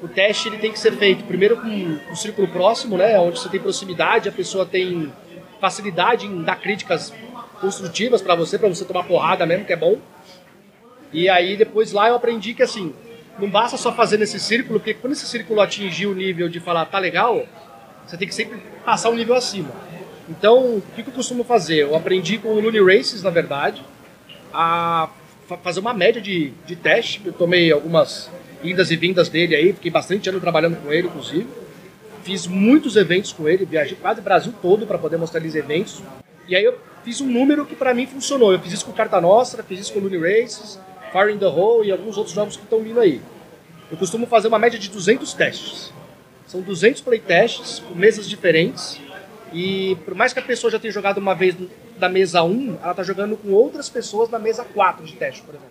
[0.03, 3.18] o teste ele tem que ser feito primeiro com um círculo próximo, né?
[3.18, 5.12] Onde você tem proximidade, a pessoa tem
[5.61, 7.12] facilidade em dar críticas
[7.61, 9.98] construtivas para você, para você tomar porrada mesmo, que é bom.
[11.12, 12.94] E aí depois lá eu aprendi que assim,
[13.38, 16.87] não basta só fazer nesse círculo, porque quando esse círculo atingir o nível de falar
[16.87, 17.44] tá legal,
[18.11, 19.70] você tem que sempre passar um nível acima.
[20.29, 21.83] Então, o que eu costumo fazer?
[21.83, 23.83] Eu aprendi com o Looney Races, na verdade,
[24.53, 25.09] a
[25.49, 27.23] fa- fazer uma média de, de teste.
[27.25, 28.29] Eu tomei algumas
[28.62, 31.46] indas e vindas dele aí, fiquei bastante ano trabalhando com ele, inclusive.
[32.23, 36.03] Fiz muitos eventos com ele, viajei quase o Brasil todo para poder mostrar eles eventos.
[36.46, 38.53] E aí eu fiz um número que para mim funcionou.
[38.53, 40.79] Eu fiz isso com Carta Nostra, fiz isso com Looney Races,
[41.12, 43.20] Fire in the Hole e alguns outros jogos que estão vindo aí.
[43.90, 45.92] Eu costumo fazer uma média de 200 testes.
[46.50, 49.00] São 200 playtests com mesas diferentes.
[49.52, 51.54] E por mais que a pessoa já tenha jogado uma vez
[51.96, 55.54] da mesa 1, ela está jogando com outras pessoas na mesa 4 de teste, por
[55.54, 55.70] exemplo.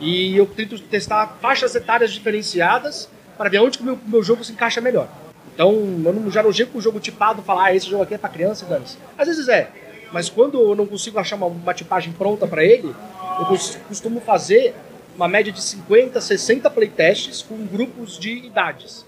[0.00, 3.08] E eu tento testar faixas etárias diferenciadas
[3.38, 5.06] para ver onde que o meu, meu jogo se encaixa melhor.
[5.54, 5.70] Então,
[6.04, 8.18] eu não, já não chego com o jogo tipado falar, ah, esse jogo aqui é
[8.18, 8.98] para criança, dane-se.
[9.16, 9.70] Às vezes é,
[10.12, 12.92] mas quando eu não consigo achar uma, uma tipagem pronta para ele,
[13.38, 14.74] eu cos- costumo fazer
[15.14, 19.05] uma média de 50, 60 playtests com grupos de idades.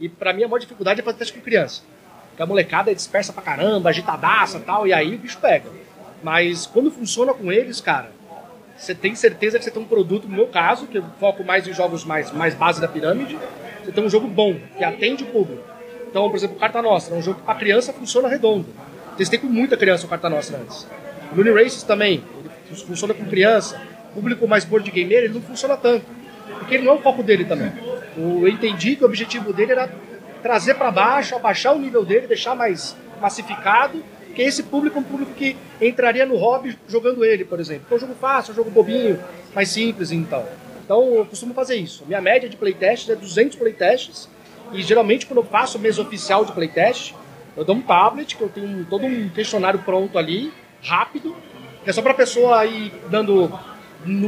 [0.00, 1.82] E para mim a maior dificuldade é fazer teste com criança.
[2.30, 5.68] Porque a molecada é dispersa pra caramba, agitadaça e tal, e aí o bicho pega.
[6.22, 8.10] Mas quando funciona com eles, cara,
[8.76, 11.68] você tem certeza que você tem um produto, no meu caso, que eu foco mais
[11.68, 13.38] em jogos mais, mais base da pirâmide,
[13.84, 15.62] você tem um jogo bom, que atende o público.
[16.08, 18.66] Então, por exemplo, Carta Nostra, é um jogo que pra criança funciona redondo.
[19.16, 20.86] Testei com muita criança o Carta Nostra antes.
[21.36, 23.80] Looney Races também, ele funciona com criança.
[24.14, 26.04] Público mais board gamer, ele não funciona tanto.
[26.58, 27.70] Porque ele não é o foco dele também.
[28.16, 29.92] Eu entendi que o objetivo dele era
[30.42, 34.02] trazer para baixo, abaixar o nível dele, deixar mais massificado,
[34.34, 37.86] que esse público é um público que entraria no hobby jogando ele, por exemplo.
[37.90, 39.22] É um jogo fácil, um jogo bobinho,
[39.54, 40.46] mais simples então.
[40.84, 42.04] Então eu costumo fazer isso.
[42.06, 44.28] Minha média de playtests é 200 playtests
[44.72, 47.14] e geralmente quando eu faço mesa oficial de playtest,
[47.56, 51.36] eu dou um tablet, que eu tenho todo um questionário pronto ali, rápido,
[51.84, 53.52] que é só para a pessoa ir dando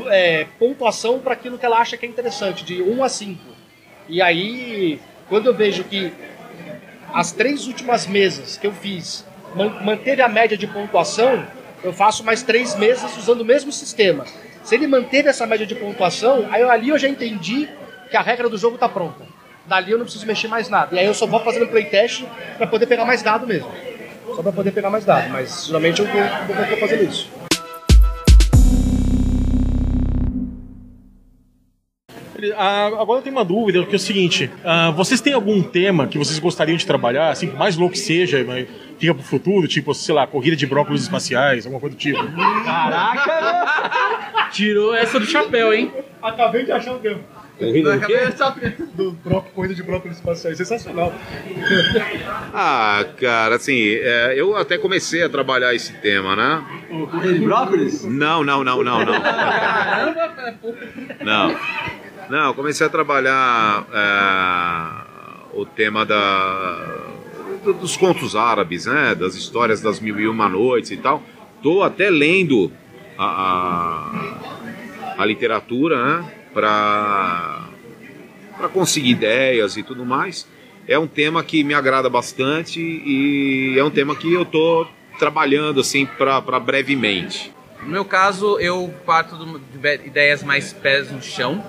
[0.08, 3.51] é, pontuação para aquilo que ela acha que é interessante, de 1 a 5.
[4.12, 6.12] E aí, quando eu vejo que
[7.14, 11.46] as três últimas mesas que eu fiz man- manteve a média de pontuação,
[11.82, 14.26] eu faço mais três mesas usando o mesmo sistema.
[14.62, 17.70] Se ele manteve essa média de pontuação, aí eu- ali eu já entendi
[18.10, 19.24] que a regra do jogo está pronta.
[19.64, 20.94] Dali eu não preciso mexer mais nada.
[20.94, 22.24] E aí eu só vou fazendo playtest
[22.58, 23.72] para poder pegar mais dado mesmo.
[24.36, 26.22] Só para poder pegar mais dado, mas geralmente eu vou,
[26.66, 27.30] vou fazendo isso.
[32.56, 36.06] Ah, agora eu tenho uma dúvida, que é o seguinte: ah, vocês têm algum tema
[36.06, 38.66] que vocês gostariam de trabalhar, assim, por mais louco que seja, mas
[38.98, 42.18] fica pro futuro, tipo, sei lá, corrida de brócolis espaciais, alguma coisa do tipo?
[44.52, 45.92] Tirou essa do chapéu, hein?
[46.20, 47.20] Acabei de achar o tempo.
[47.58, 48.18] Corrida do quê?
[48.94, 50.56] Do brócolis, corrida de brócolis espaciais.
[50.56, 51.12] Sensacional.
[52.52, 56.64] Ah, cara, assim, é, eu até comecei a trabalhar esse tema, né?
[57.10, 58.04] Corrida de brócolis?
[58.04, 59.14] Não, não, não, não, não.
[61.24, 61.56] Não.
[62.32, 67.04] Não, eu comecei a trabalhar é, o tema da,
[67.62, 69.14] do- dos contos árabes, né?
[69.14, 71.22] Das histórias das mil e uma noites e tal.
[71.62, 72.72] Tô até lendo
[73.18, 74.08] a,
[75.18, 76.32] a, a literatura, né?
[76.54, 77.68] Para
[78.72, 80.48] conseguir ideias e tudo mais.
[80.88, 84.86] É um tema que me agrada bastante e é um tema que eu tô
[85.18, 87.52] trabalhando assim para brevemente.
[87.82, 91.62] No meu caso, eu parto de ideias mais pés no chão.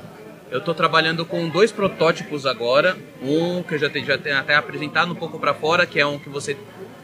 [0.54, 2.96] Eu estou trabalhando com dois protótipos agora.
[3.24, 6.06] Um que eu já tenho, já tenho até apresentado um pouco para fora, que é
[6.06, 6.56] um que você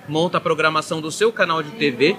[0.08, 2.16] monta a programação do seu canal de TV.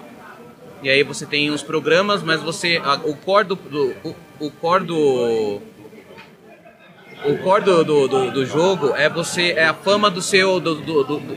[0.83, 4.51] E aí você tem os programas, mas você a- o core do, do- o, o
[4.51, 5.61] core do
[7.25, 10.75] o core do, do, do- do jogo é você é a fama do seu do,
[10.75, 11.37] do, do, do,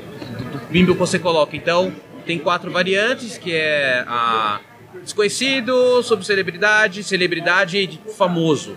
[0.71, 1.55] que você coloca.
[1.55, 1.93] Então
[2.25, 4.59] tem quatro variantes que é a
[5.03, 8.75] desconhecido, sobre celebridade, celebridade e famoso.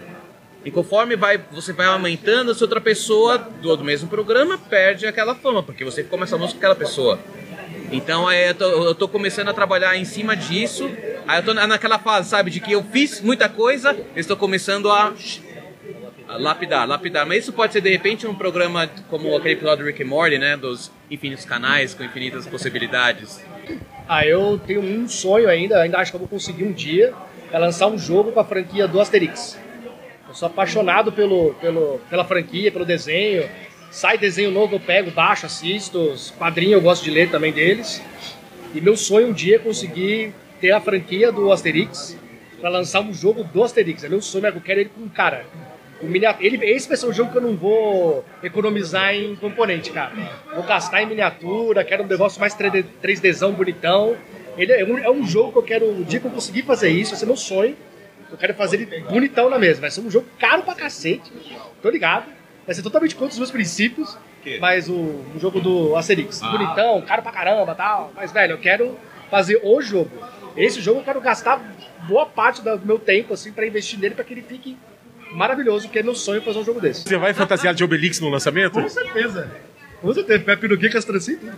[0.66, 5.32] E conforme vai, você vai aumentando, se outra pessoa do, do mesmo programa perde aquela
[5.36, 7.20] fama, porque você ficou mais famoso que aquela pessoa.
[7.92, 10.90] Então eu tô, eu tô começando a trabalhar em cima disso.
[11.28, 14.90] Aí eu tô na- naquela fase, sabe, de que eu fiz muita coisa, estou começando
[14.90, 15.14] a
[16.28, 17.24] a lapidar, lapidar.
[17.24, 20.38] Mas isso pode ser de repente um programa como aquele episódio do Rick and Morty,
[20.38, 20.56] né?
[20.56, 23.40] Dos infinitos canais com infinitas possibilidades.
[24.08, 27.14] Ah, eu tenho um sonho ainda, ainda acho que eu vou conseguir um dia,
[27.52, 29.56] é lançar um jogo com a franquia do Asterix.
[30.36, 33.48] Sou apaixonado pelo, pelo, pela franquia, pelo desenho.
[33.90, 35.98] Sai desenho novo, eu pego, baixo, assisto.
[35.98, 38.02] Os quadrinhos eu gosto de ler também deles.
[38.74, 42.18] E meu sonho um dia é conseguir ter a franquia do Asterix
[42.60, 44.04] para lançar um jogo do Asterix.
[44.04, 45.46] É meu sonho, eu quero ele com cara.
[46.02, 46.06] O
[46.44, 50.12] ele, esse vai ser um jogo que eu não vou economizar em componente, cara.
[50.54, 54.14] Vou gastar em miniatura, quero um negócio mais 3D, 3Dzão bonitão.
[54.58, 56.90] Ele é um, é um jogo que eu quero, o dia que eu conseguir fazer
[56.90, 57.74] isso, vai ser meu sonho.
[58.30, 59.80] Eu quero fazer ele bonitão na mesa.
[59.80, 61.32] Vai ser um jogo caro pra cacete,
[61.82, 62.26] tô ligado.
[62.64, 64.18] Vai ser totalmente contra os meus princípios,
[64.60, 66.42] mas o, o jogo do Asterix.
[66.42, 66.48] Ah.
[66.50, 68.12] Bonitão, caro pra caramba tal.
[68.14, 68.98] Mas, velho, eu quero
[69.30, 70.10] fazer o jogo.
[70.56, 71.62] Esse jogo eu quero gastar
[72.08, 74.76] boa parte do meu tempo, assim, pra investir nele, pra que ele fique
[75.32, 77.02] maravilhoso, que é meu sonho fazer um jogo desse.
[77.02, 78.72] Você vai fantasiar de Obelix no lançamento?
[78.72, 79.50] Com certeza.
[80.00, 80.44] Com certeza.
[80.44, 81.52] Pepe no Geek, Astrancinho, tudo.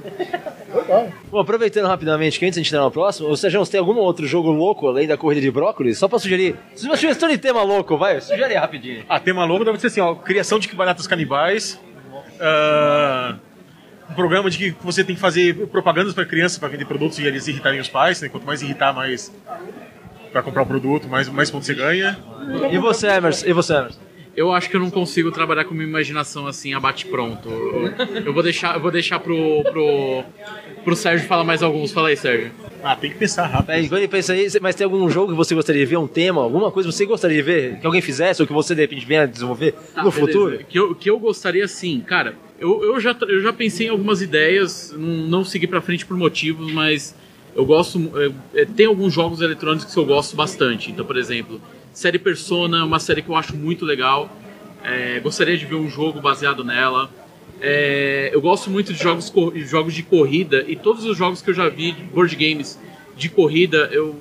[0.74, 1.08] Legal.
[1.30, 3.80] Bom, aproveitando rapidamente que antes de a gente entrar no próximo, ou seja, você tem
[3.80, 5.98] algum outro jogo louco além da corrida de brócolis?
[5.98, 6.56] Só pra sugerir.
[6.74, 9.04] Se uma sugestão de tema louco, vai, sugere rapidinho.
[9.08, 11.80] Ah, tema longo deve ser assim, ó, criação de baratas canibais.
[12.40, 13.36] ah,
[14.10, 17.26] um programa de que você tem que fazer propagandas para crianças para vender produtos e
[17.26, 18.28] eles irritarem os pais, né?
[18.28, 19.30] Quanto mais irritar, mais
[20.32, 22.18] para comprar o produto, mais, mais pontos você ganha.
[22.70, 23.46] E você, Emerson?
[23.46, 24.07] E você, Emerson?
[24.38, 27.48] Eu acho que eu não consigo trabalhar com uma imaginação assim, abate pronto.
[27.48, 27.92] Eu,
[28.26, 30.22] eu vou deixar, eu vou deixar pro, pro,
[30.84, 31.90] pro Sérgio falar mais alguns.
[31.90, 32.52] Fala aí, Sérgio.
[32.80, 33.70] Ah, tem que pensar rápido.
[33.70, 36.06] É, enquanto ele pensa aí, mas tem algum jogo que você gostaria de ver, um
[36.06, 38.82] tema, alguma coisa que você gostaria de ver, que alguém fizesse, ou que você de
[38.82, 40.20] repente venha a desenvolver Tá, no beleza.
[40.32, 40.58] futuro?
[40.68, 42.36] Que eu, que eu gostaria sim, cara.
[42.60, 46.16] Eu, eu, já, eu já pensei em algumas ideias, não, não segui pra frente por
[46.16, 47.12] motivos, mas
[47.56, 48.08] eu gosto.
[48.54, 50.92] é, tem alguns jogos eletrônicos que eu gosto bastante.
[50.92, 51.60] Então, por exemplo,
[51.98, 54.30] série Persona é uma série que eu acho muito legal.
[54.84, 57.10] É, gostaria de ver um jogo baseado nela.
[57.60, 59.32] É, eu gosto muito de jogos,
[59.68, 62.78] jogos de corrida e todos os jogos que eu já vi, board games
[63.16, 64.14] de corrida, eu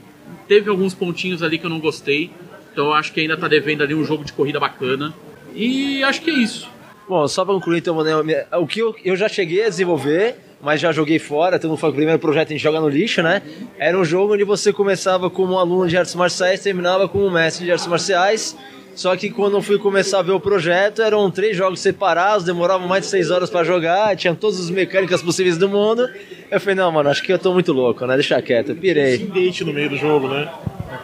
[0.48, 2.32] teve alguns pontinhos ali que eu não gostei.
[2.74, 5.14] Então acho que ainda tá devendo ali um jogo de corrida bacana.
[5.54, 6.68] E acho que é isso.
[7.08, 10.82] Bom, só pra concluir então, né, o que eu, eu já cheguei a desenvolver, mas
[10.82, 13.42] já joguei fora, então foi o primeiro projeto que a gente joga no lixo, né?
[13.78, 17.26] Era um jogo onde você começava como um aluno de artes marciais e terminava como
[17.26, 18.56] um mestre de artes marciais.
[18.96, 22.88] Só que quando eu fui começar a ver o projeto, eram três jogos separados, demoravam
[22.88, 26.10] mais de seis horas pra jogar, tinha todas as mecânicas possíveis do mundo.
[26.50, 28.16] Eu falei, não, mano, acho que eu tô muito louco, né?
[28.16, 29.20] Deixa quieto, eu pirei.
[29.20, 30.52] Date no meio do jogo, né?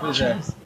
[0.02, 0.63] Pois é.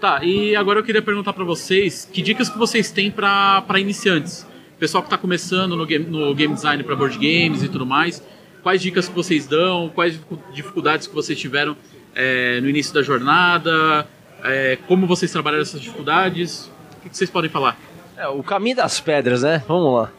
[0.00, 3.78] Tá, e agora eu queria perguntar pra vocês que dicas que vocês têm pra pra
[3.78, 4.46] iniciantes.
[4.78, 8.22] Pessoal que tá começando no game, no game design pra board games e tudo mais.
[8.62, 9.90] Quais dicas que vocês dão?
[9.90, 11.76] Quais dificu- dificuldades que vocês tiveram
[12.14, 14.06] é, no início da jornada?
[14.42, 16.70] É, como vocês trabalharam essas dificuldades?
[16.96, 17.78] O que, que vocês podem falar?
[18.16, 19.62] É, o caminho das pedras, né?
[19.68, 20.10] Vamos lá.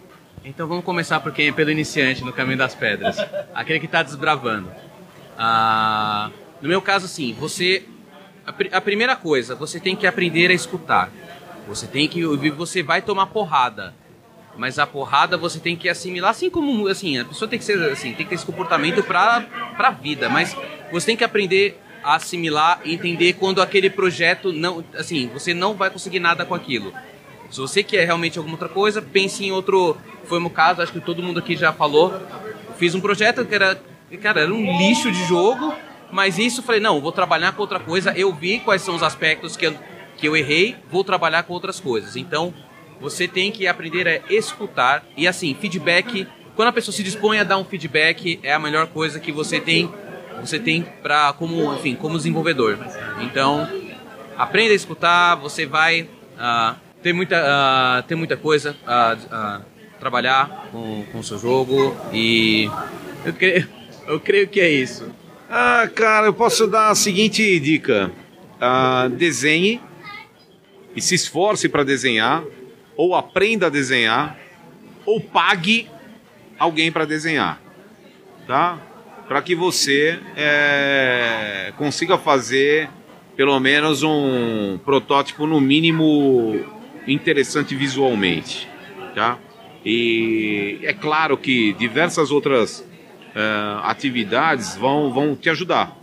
[0.46, 1.52] Então vamos começar por quem?
[1.52, 3.17] Pelo iniciante no caminho das pedras.
[3.54, 4.67] Aquele que está desbravando.
[5.38, 6.30] Ah,
[6.62, 7.84] no meu caso, assim, você.
[8.52, 11.10] A, pri- a primeira coisa, você tem que aprender a escutar.
[11.70, 12.22] Você tem que.
[12.52, 13.94] Você vai tomar porrada.
[14.58, 16.88] Mas a porrada você tem que assimilar, assim como.
[16.90, 19.40] Assim, a pessoa tem que ser assim, tem que ter esse comportamento pra,
[19.78, 20.28] pra vida.
[20.28, 20.54] Mas
[20.92, 24.84] você tem que aprender a assimilar e entender quando aquele projeto não.
[24.96, 26.94] Assim, você não vai conseguir nada com aquilo.
[27.50, 29.96] Se você quer realmente alguma outra coisa, pense em outro.
[30.26, 32.20] Foi o meu caso, acho que todo mundo aqui já falou.
[32.78, 33.80] Fiz um projeto que era.
[34.22, 35.74] Cara, era um lixo de jogo,
[36.12, 38.12] mas isso falei, não, vou trabalhar com outra coisa.
[38.12, 39.76] Eu vi quais são os aspectos que eu,
[40.17, 42.15] que eu errei, vou trabalhar com outras coisas.
[42.15, 42.54] Então,
[43.00, 45.04] você tem que aprender a escutar.
[45.17, 46.28] E assim, feedback.
[46.56, 49.60] Quando a pessoa se dispõe a dar um feedback, é a melhor coisa que você
[49.60, 49.89] tem.
[50.41, 52.78] Você tem para como, enfim, como desenvolvedor.
[53.22, 53.68] Então,
[54.38, 56.07] aprenda a escutar, você vai
[56.38, 59.62] ah, ter, muita, ah, ter muita coisa a a
[59.99, 62.68] trabalhar com com o seu jogo e
[63.24, 63.70] eu creio,
[64.07, 65.14] eu creio que é isso.
[65.54, 68.10] Ah, cara, eu posso dar a seguinte dica:
[68.58, 69.82] Ah, desenhe
[70.95, 72.41] e se esforce para desenhar,
[72.95, 74.39] ou aprenda a desenhar,
[75.06, 75.89] ou pague
[76.58, 77.62] alguém para desenhar,
[78.47, 78.80] tá?
[79.28, 82.89] Para que você é, consiga fazer
[83.36, 86.64] pelo menos um protótipo no mínimo
[87.06, 88.70] interessante visualmente,
[89.14, 89.38] tá?
[89.86, 92.89] E é claro que diversas outras
[93.36, 95.97] eh, atividades vão, vão te ajudar.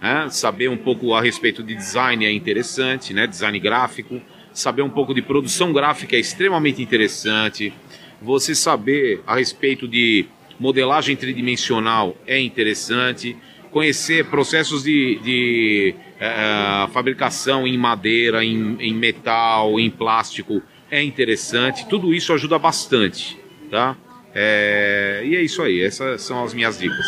[0.00, 0.28] Né?
[0.30, 3.26] Saber um pouco a respeito de design é interessante, né?
[3.26, 4.20] design gráfico.
[4.52, 7.72] Saber um pouco de produção gráfica é extremamente interessante.
[8.20, 10.26] Você saber a respeito de
[10.58, 13.36] modelagem tridimensional é interessante.
[13.70, 21.86] Conhecer processos de, de eh, fabricação em madeira, em, em metal, em plástico é interessante.
[21.86, 23.38] Tudo isso ajuda bastante,
[23.70, 23.96] tá?
[24.34, 25.82] É, e é isso aí.
[25.82, 27.06] Essas são as minhas dicas.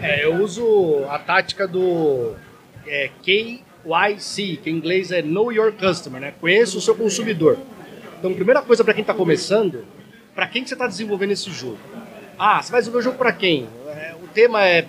[0.00, 2.34] É, eu uso a tática do
[2.86, 6.34] é, KYC, que em inglês é Know Your Customer, né?
[6.40, 7.58] Conheça o seu consumidor.
[8.18, 9.84] Então, primeira coisa para quem está começando,
[10.34, 11.78] para quem que você está desenvolvendo esse jogo?
[12.38, 13.68] Ah, você vai desenvolver o jogo para quem?
[13.88, 14.86] É, o tema é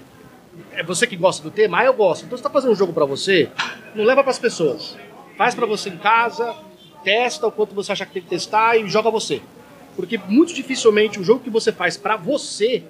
[0.74, 1.80] é você que gosta do tema?
[1.80, 2.26] Ah, eu gosto.
[2.26, 3.50] Então você está fazendo um jogo para você,
[3.96, 4.98] não leva para as pessoas.
[5.38, 6.56] Faz para você em casa,
[7.04, 9.42] testa o quanto você acha que tem que testar e joga você.
[9.96, 12.84] Porque muito dificilmente o jogo que você faz para você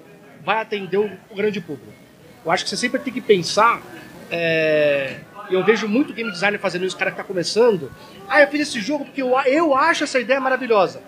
[0.44, 1.92] vai atender o, grande público.
[2.44, 3.82] Eu acho que você sempre tem que pensar.
[4.30, 5.20] É...
[5.50, 7.90] Eu vejo muito game designer fazendo isso, cara que está começando.
[8.28, 11.02] Ah, eu fiz esse jogo porque eu, eu acho essa ideia maravilhosa.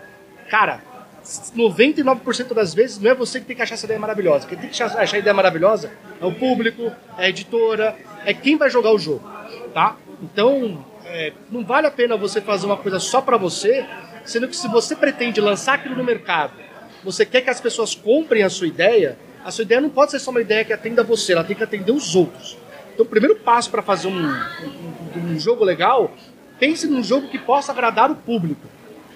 [0.50, 0.82] Cara,
[1.24, 4.46] 99% das vezes não é você que tem que achar essa ideia maravilhosa.
[4.46, 5.90] Quem tem que achar a ideia maravilhosa
[6.20, 9.28] é o público, é a editora, é quem vai jogar o jogo,
[9.72, 9.96] tá?
[10.22, 13.86] Então, é, não vale a pena você fazer uma coisa só para você,
[14.24, 16.52] sendo que se você pretende lançar aquilo no mercado,
[17.02, 20.18] você quer que as pessoas comprem a sua ideia, a sua ideia não pode ser
[20.18, 22.56] só uma ideia que atenda você, ela tem que atender os outros.
[22.94, 26.12] Então, o primeiro passo para fazer um, um, um jogo legal,
[26.58, 28.66] pense num jogo que possa agradar o público,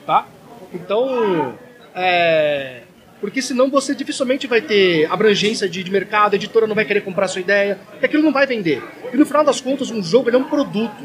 [0.04, 0.26] tá?
[0.74, 1.56] Então,
[1.94, 2.82] é,
[3.20, 7.00] porque senão você dificilmente vai ter abrangência de, de, mercado, a editora não vai querer
[7.00, 8.82] comprar a sua ideia, porque aquilo não vai vender.
[9.12, 11.04] E no final das contas, um jogo é um produto.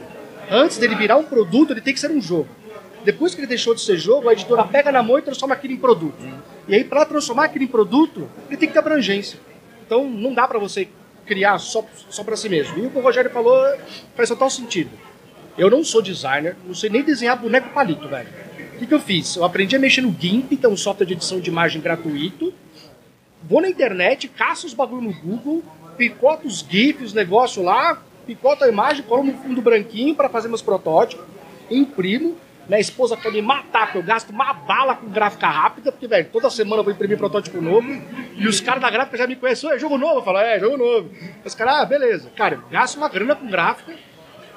[0.49, 2.49] Antes dele virar um produto, ele tem que ser um jogo.
[3.03, 5.73] Depois que ele deixou de ser jogo, a editora pega na mão e transforma aquilo
[5.73, 6.23] em produto.
[6.67, 9.39] E aí, para transformar aquilo em produto, ele tem que ter abrangência.
[9.85, 10.87] Então, não dá para você
[11.25, 12.77] criar só, só para si mesmo.
[12.77, 13.57] E o que o Rogério falou
[14.15, 14.91] faz total sentido.
[15.57, 18.27] Eu não sou designer, não sei nem desenhar boneco palito, velho.
[18.75, 19.35] O que, que eu fiz?
[19.35, 22.53] Eu aprendi a mexer no GIMP, que é um software de edição de imagem gratuito.
[23.43, 25.63] Vou na internet, caço os bagulho no Google,
[25.97, 30.47] picoto os GIFs, os negócios lá, picoto a imagem, colo no fundo branquinho para fazer
[30.47, 31.23] meus protótipos,
[31.69, 32.35] imprimo.
[32.67, 36.29] Minha esposa quer me matar, porque eu gasto uma bala com gráfica rápida, porque, velho,
[36.31, 37.87] toda semana eu vou imprimir protótipo novo.
[38.35, 40.19] E os caras da gráfica já me conhecem, é jogo novo?
[40.19, 41.09] Eu falo, é, jogo novo.
[41.43, 42.31] Os caras, ah, beleza.
[42.35, 43.93] Cara, eu gasto uma grana com gráfica,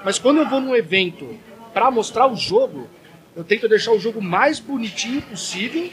[0.05, 1.37] mas quando eu vou num evento
[1.75, 2.89] para mostrar o jogo,
[3.35, 5.91] eu tento deixar o jogo mais bonitinho possível,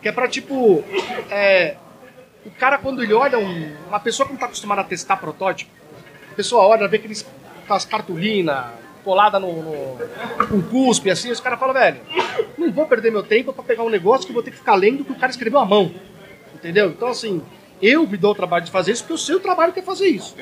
[0.00, 0.84] que é pra, tipo,
[1.28, 1.76] é,
[2.44, 5.70] o cara quando ele olha, um, uma pessoa que não tá acostumada a testar protótipo,
[6.30, 7.26] a pessoa olha, vê aqueles,
[7.64, 8.66] aquelas cartolinas
[9.06, 9.98] colada no, no,
[10.48, 12.00] com cuspe, assim, os caras falam, velho,
[12.58, 15.04] não vou perder meu tempo para pegar um negócio que vou ter que ficar lendo
[15.04, 15.94] que o cara escreveu à mão,
[16.52, 16.88] entendeu?
[16.90, 17.40] Então, assim,
[17.80, 19.82] eu me dou o trabalho de fazer isso porque eu sei o trabalho que é
[19.82, 20.34] fazer isso.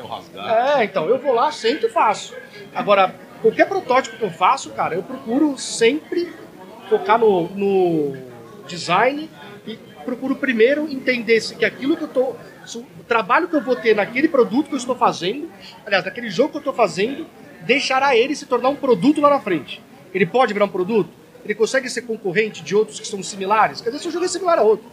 [0.79, 2.35] É, então, eu vou lá, sempre faço.
[2.75, 6.33] Agora, qualquer protótipo que eu faço, cara, eu procuro sempre
[6.89, 8.17] focar no, no
[8.67, 9.29] design
[9.67, 12.39] e procuro primeiro entender se que aquilo que eu estou.
[12.99, 15.51] O trabalho que eu vou ter naquele produto que eu estou fazendo,
[15.85, 17.27] aliás, naquele jogo que eu estou fazendo,
[17.65, 19.83] deixará ele se tornar um produto lá na frente.
[20.15, 21.11] Ele pode virar um produto?
[21.45, 23.81] Ele consegue ser concorrente de outros que são similares?
[23.81, 24.87] Quer dizer, se o jogo é similar a outro,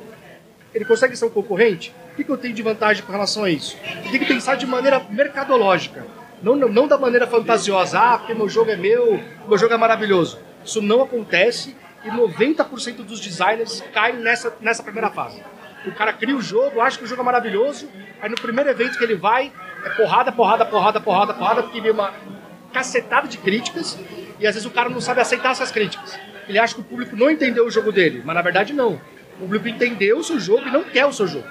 [0.73, 1.93] ele consegue ser um concorrente?
[2.11, 3.77] O que, que eu tenho de vantagem com relação a isso?
[4.03, 6.05] Tenho que pensar de maneira mercadológica,
[6.41, 9.77] não, não, não da maneira fantasiosa, ah, porque meu jogo é meu, meu jogo é
[9.77, 10.39] maravilhoso.
[10.65, 15.41] Isso não acontece e 90% dos designers caem nessa, nessa primeira fase.
[15.85, 17.87] O cara cria o jogo, acha que o jogo é maravilhoso,
[18.21, 19.51] aí no primeiro evento que ele vai,
[19.85, 22.13] é porrada, porrada, porrada, porrada, porrada, porque vem uma
[22.71, 23.97] cacetada de críticas
[24.39, 26.17] e às vezes o cara não sabe aceitar essas críticas.
[26.47, 28.99] Ele acha que o público não entendeu o jogo dele, mas na verdade não.
[29.35, 31.47] O público entendeu o seu jogo e não quer o seu jogo.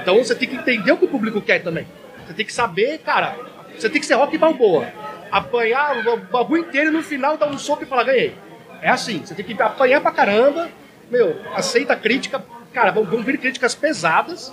[0.00, 1.86] Então você tem que entender o que o público quer também.
[2.26, 3.36] Você tem que saber, cara,
[3.76, 4.86] você tem que ser rock balboa.
[5.30, 8.34] Apanhar o bagulho inteiro e no final dar um soco e falar, ganhei.
[8.80, 10.68] É assim, você tem que apanhar pra caramba,
[11.10, 14.52] meu, aceita a crítica, cara, vão, vir críticas pesadas.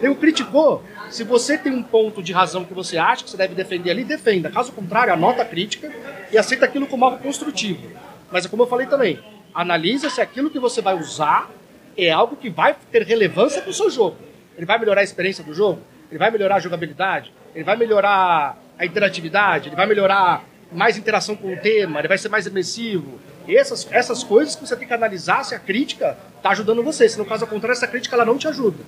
[0.00, 3.54] Eu criticou, se você tem um ponto de razão que você acha que você deve
[3.54, 4.50] defender ali, defenda.
[4.50, 5.92] Caso contrário, anota a crítica
[6.30, 7.90] e aceita aquilo como algo construtivo.
[8.30, 9.18] Mas é como eu falei também,
[9.54, 11.50] analisa se aquilo que você vai usar
[11.96, 14.16] é algo que vai ter relevância para o seu jogo.
[14.56, 15.80] Ele vai melhorar a experiência do jogo?
[16.10, 17.32] Ele vai melhorar a jogabilidade?
[17.54, 19.68] Ele vai melhorar a interatividade?
[19.68, 22.00] Ele vai melhorar mais interação com o tema?
[22.00, 23.18] Ele vai ser mais imersivo?
[23.54, 27.06] Essas, essas coisas que você tem que analisar se a crítica está ajudando você.
[27.08, 28.78] Se no caso ao contrário, essa crítica ela não te ajuda.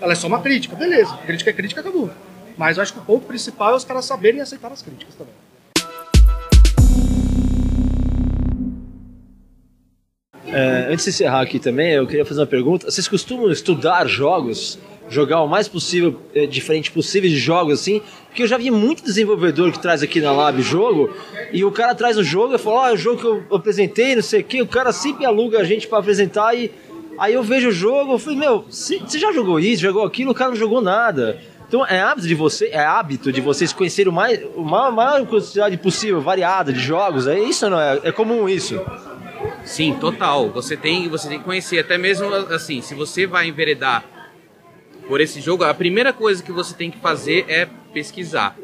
[0.00, 1.14] Ela é só uma crítica, beleza.
[1.26, 2.10] Crítica é crítica, acabou.
[2.56, 5.34] Mas eu acho que o ponto principal é os caras saberem aceitar as críticas também.
[10.52, 12.90] É, antes de encerrar aqui também, eu queria fazer uma pergunta.
[12.90, 14.78] Vocês costumam estudar jogos
[15.10, 19.02] jogar o mais possível, é, diferente possível de jogos assim, porque eu já vi muito
[19.02, 21.10] desenvolvedor que traz aqui na Lab jogo,
[21.52, 24.14] e o cara traz o jogo e fala, ó, oh, o jogo que eu apresentei,
[24.14, 26.70] não sei o que, o cara sempre aluga a gente para apresentar e
[27.18, 30.34] aí eu vejo o jogo, eu falei, meu, você já jogou isso, jogou aquilo, o
[30.34, 31.40] cara não jogou nada.
[31.66, 35.76] Então é hábito de você, é hábito de vocês conhecerem o mais, a maior quantidade
[35.76, 37.28] possível, variada de jogos.
[37.28, 38.00] É isso não é?
[38.04, 38.80] É comum isso?
[39.64, 40.48] Sim, total.
[40.50, 44.19] Você tem, você tem que conhecer, até mesmo assim, se você vai enveredar
[45.10, 48.56] por esse jogo, a primeira coisa que você tem que fazer é pesquisar.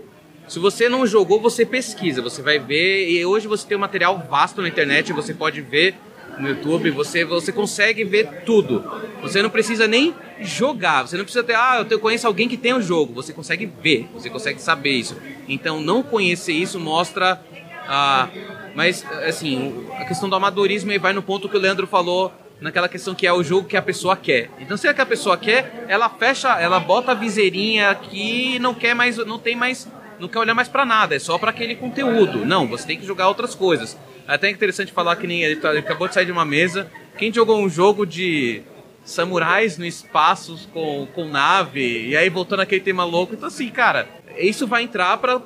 [0.47, 3.11] Se você não jogou, você pesquisa, você vai ver.
[3.11, 5.97] E hoje você tem um material vasto na internet, você pode ver
[6.39, 8.85] no YouTube, você, você consegue ver tudo.
[9.23, 12.73] Você não precisa nem jogar, você não precisa ter, ah, eu conheço alguém que tem
[12.73, 13.13] o um jogo.
[13.15, 15.17] Você consegue ver, você consegue saber isso.
[15.49, 17.41] Então, não conhecer isso mostra.
[17.89, 18.29] Ah,
[18.73, 22.89] mas, assim, a questão do amadorismo aí vai no ponto que o Leandro falou naquela
[22.89, 24.51] questão que é o jogo que a pessoa quer.
[24.59, 28.75] Então, se é que a pessoa quer, ela fecha, ela bota a viseirinha aqui, não
[28.75, 29.89] quer mais, não tem mais,
[30.19, 32.45] não quer olhar mais para nada, é só para aquele conteúdo.
[32.45, 33.97] Não, você tem que jogar outras coisas.
[34.27, 36.91] É até interessante falar que nem ele, tá, ele acabou de sair de uma mesa.
[37.17, 38.63] Quem jogou um jogo de
[39.05, 44.09] samurais no espaço com, com nave, e aí voltando aquele tema louco, então assim, cara,
[44.37, 45.41] isso vai entrar para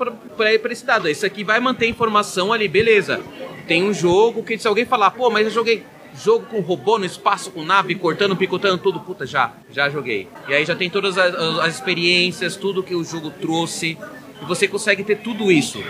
[0.71, 1.09] esse dado.
[1.09, 3.21] Isso aqui vai manter informação ali, beleza.
[3.69, 5.85] Tem um jogo que se alguém falar, pô, mas eu joguei
[6.15, 10.29] jogo com robô no espaço, com nave, cortando, picotando tudo, puta, já, já joguei.
[10.49, 13.99] E aí já tem todas as, as experiências, tudo que o jogo trouxe,
[14.41, 15.83] e você consegue ter tudo isso.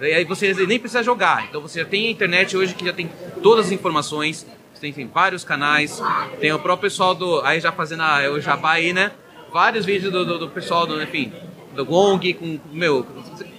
[0.00, 2.92] E aí você nem precisa jogar, então você já tem a internet hoje que já
[2.92, 3.10] tem
[3.42, 6.00] todas as informações, você tem, tem vários canais,
[6.40, 9.10] tem o próprio pessoal do, aí já fazendo a, o jabá aí, né,
[9.52, 11.32] vários vídeos do, do, do pessoal, do, enfim,
[11.74, 13.04] do Gong, com, meu,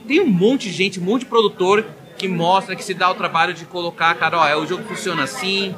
[0.08, 1.86] tem um monte de gente, um monte de produtor
[2.18, 5.24] que mostra, que se dá o trabalho de colocar, cara, ó, é, o jogo funciona
[5.24, 5.76] assim,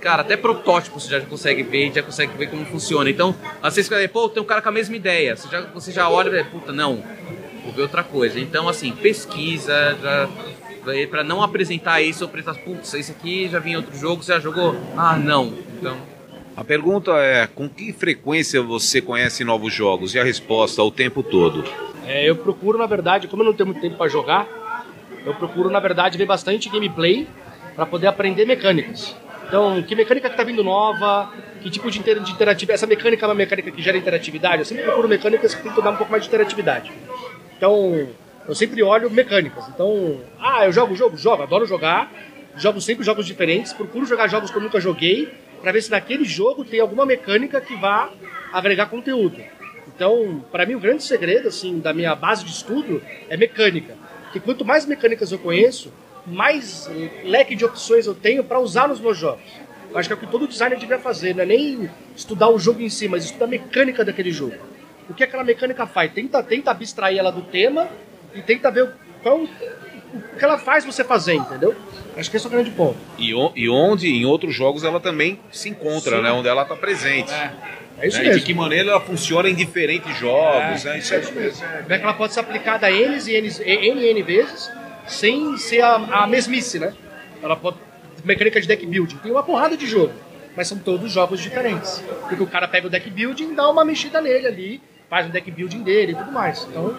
[0.00, 3.10] cara, até protótipo você já consegue ver, já consegue ver como funciona.
[3.10, 5.92] Então, às vezes você pô, tem um cara com a mesma ideia, você já, você
[5.92, 7.02] já olha e puta, não,
[7.64, 8.38] vou ver outra coisa.
[8.40, 10.28] Então, assim, pesquisa, já
[11.10, 14.32] para não apresentar isso, ou apresentar, putz, isso aqui já vinha em outro jogo, você
[14.32, 14.76] já jogou?
[14.96, 15.52] Ah, não.
[15.76, 15.96] Então.
[16.56, 20.14] A pergunta é: com que frequência você conhece novos jogos?
[20.14, 21.64] E a resposta, o tempo todo.
[22.06, 24.48] É, eu procuro, na verdade, como eu não tenho muito tempo para jogar,
[25.26, 27.28] eu procuro, na verdade, ver bastante gameplay
[27.74, 29.14] para poder aprender mecânicas.
[29.48, 31.32] Então, que mecânica que tá vindo nova,
[31.62, 32.74] que tipo de, inter de interatividade.
[32.74, 34.58] Essa mecânica é uma mecânica que gera interatividade.
[34.58, 36.92] Eu sempre procuro mecânicas que tentam dar um pouco mais de interatividade.
[37.56, 38.08] Então,
[38.46, 39.66] eu sempre olho mecânicas.
[39.68, 41.16] Então, ah, eu jogo jogo?
[41.16, 42.12] Jogo, adoro jogar.
[42.56, 43.72] Jogo sempre jogos diferentes.
[43.72, 45.32] Procuro jogar jogos que eu nunca joguei,
[45.62, 48.10] para ver se naquele jogo tem alguma mecânica que vá
[48.52, 49.40] agregar conteúdo.
[49.94, 53.96] Então, para mim, o grande segredo assim da minha base de estudo é mecânica.
[54.24, 55.90] Porque quanto mais mecânicas eu conheço,
[56.28, 56.90] mais
[57.24, 59.42] leque de opções eu tenho para usar nos meus jogos.
[59.90, 62.58] Eu acho que é o que todo designer devia fazer, não é nem estudar o
[62.58, 64.54] jogo em si, mas estudar a mecânica daquele jogo.
[65.08, 66.12] O que aquela mecânica faz?
[66.12, 67.88] Tenta, tenta abstrair ela do tema
[68.34, 68.90] e tenta ver
[69.22, 69.48] qual, o
[70.38, 71.74] que ela faz você fazer, entendeu?
[72.16, 72.98] Acho que esse é o grande ponto.
[73.18, 76.22] E, e onde, em outros jogos, ela também se encontra, Sim.
[76.22, 76.30] né?
[76.32, 77.32] Onde ela está presente.
[77.32, 77.52] É.
[78.00, 78.24] É isso né?
[78.24, 78.40] mesmo.
[78.40, 80.98] De que maneira ela funciona em diferentes jogos, é, né?
[80.98, 81.66] Isso é, isso mesmo.
[81.66, 84.70] Como é que ela pode ser aplicada N e N vezes
[85.08, 86.94] sem ser a, a mesmice, né?
[87.42, 87.76] Ela pode.
[88.24, 89.16] Mecânica de deck building.
[89.18, 90.12] Tem uma porrada de jogo,
[90.56, 92.02] mas são todos jogos diferentes.
[92.28, 95.50] Porque o cara pega o deck building, dá uma mexida nele ali, faz um deck
[95.50, 96.66] building dele e tudo mais.
[96.68, 96.96] Então,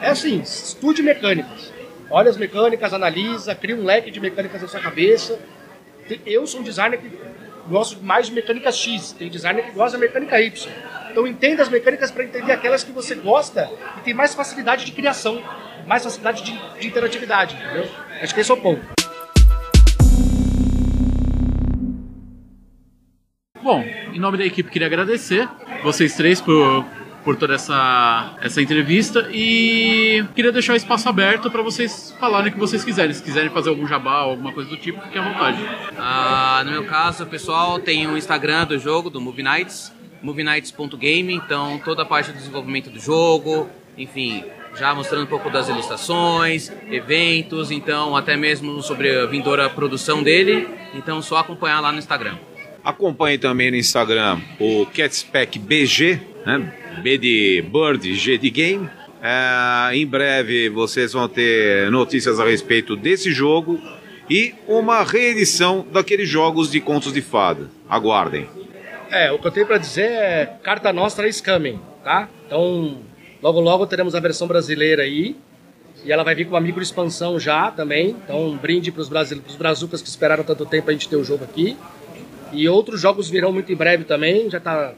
[0.00, 1.72] é assim: estude mecânicas.
[2.10, 5.38] Olha as mecânicas, analisa, cria um leque de mecânicas na sua cabeça.
[6.26, 7.08] Eu sou um designer que
[7.68, 10.72] gosto mais de mecânica X, tem designer que gosta da mecânica Y.
[11.10, 14.92] Então entenda as mecânicas para entender aquelas que você gosta e tem mais facilidade de
[14.92, 15.42] criação
[15.86, 17.88] mais facilidade de, de interatividade, entendeu?
[18.20, 18.82] Acho que esse é o ponto.
[23.62, 25.48] Bom, em nome da equipe queria agradecer
[25.84, 26.84] vocês três por,
[27.24, 32.52] por toda essa, essa entrevista e queria deixar o espaço aberto para vocês falarem o
[32.52, 33.12] que vocês quiserem.
[33.12, 35.58] Se quiserem fazer algum jabá ou alguma coisa do tipo, fiquem à vontade.
[35.96, 41.80] Ah, no meu caso, pessoal, tem o Instagram do jogo, do Movie Nights, movienights.game, então
[41.84, 47.70] toda a parte do desenvolvimento do jogo, enfim, já mostrando um pouco das ilustrações, eventos,
[47.70, 50.68] então até mesmo sobre a vindoura produção dele.
[50.94, 52.36] Então só acompanhar lá no Instagram.
[52.84, 56.72] Acompanhe também no Instagram o Catspec BG, né?
[57.02, 58.90] B de Bird, G de Game.
[59.22, 63.80] É, em breve vocês vão ter notícias a respeito desse jogo
[64.28, 67.70] e uma reedição daqueles jogos de contos de fada.
[67.88, 68.48] Aguardem.
[69.10, 72.28] É, o que eu tenho para dizer é Carta Nostra is coming, tá?
[72.46, 73.02] Então
[73.42, 75.36] Logo, logo teremos a versão brasileira aí.
[76.04, 78.10] E ela vai vir com uma micro expansão já também.
[78.10, 81.24] Então, um brinde para os brasileiros, brazucas que esperaram tanto tempo a gente ter o
[81.24, 81.76] jogo aqui.
[82.52, 84.48] E outros jogos virão muito em breve também.
[84.48, 84.94] Já está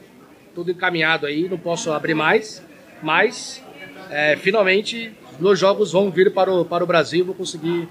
[0.53, 2.63] tudo encaminhado aí, não posso abrir mais.
[3.01, 3.63] Mas,
[4.09, 7.25] é, finalmente, meus jogos vão vir para o, para o Brasil.
[7.25, 7.87] Vou conseguir.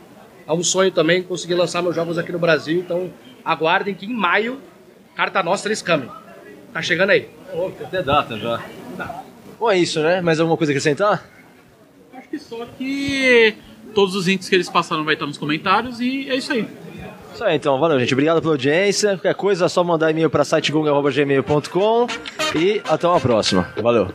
[0.47, 2.79] É um sonho também conseguir lançar meus jogos aqui no Brasil.
[2.79, 3.13] Então,
[3.45, 4.61] aguardem que em maio,
[5.17, 6.09] Carta Nostra eles comem.
[6.73, 7.29] Tá chegando aí.
[7.53, 8.63] Oh, tem até data já.
[8.97, 9.24] Tá.
[9.59, 10.21] Bom, é isso, né?
[10.21, 11.25] Mais alguma coisa a acrescentar?
[12.13, 13.55] Acho que só que
[13.95, 16.67] todos os links que eles passaram vai estar nos comentários e é isso aí.
[17.35, 17.79] Isso aí, então.
[17.79, 18.13] Valeu, gente.
[18.15, 19.11] Obrigado pela audiência.
[19.11, 22.07] Qualquer coisa é só mandar e-mail para sitegung.gmail.com
[22.57, 23.69] e até uma próxima.
[23.77, 24.09] Valeu.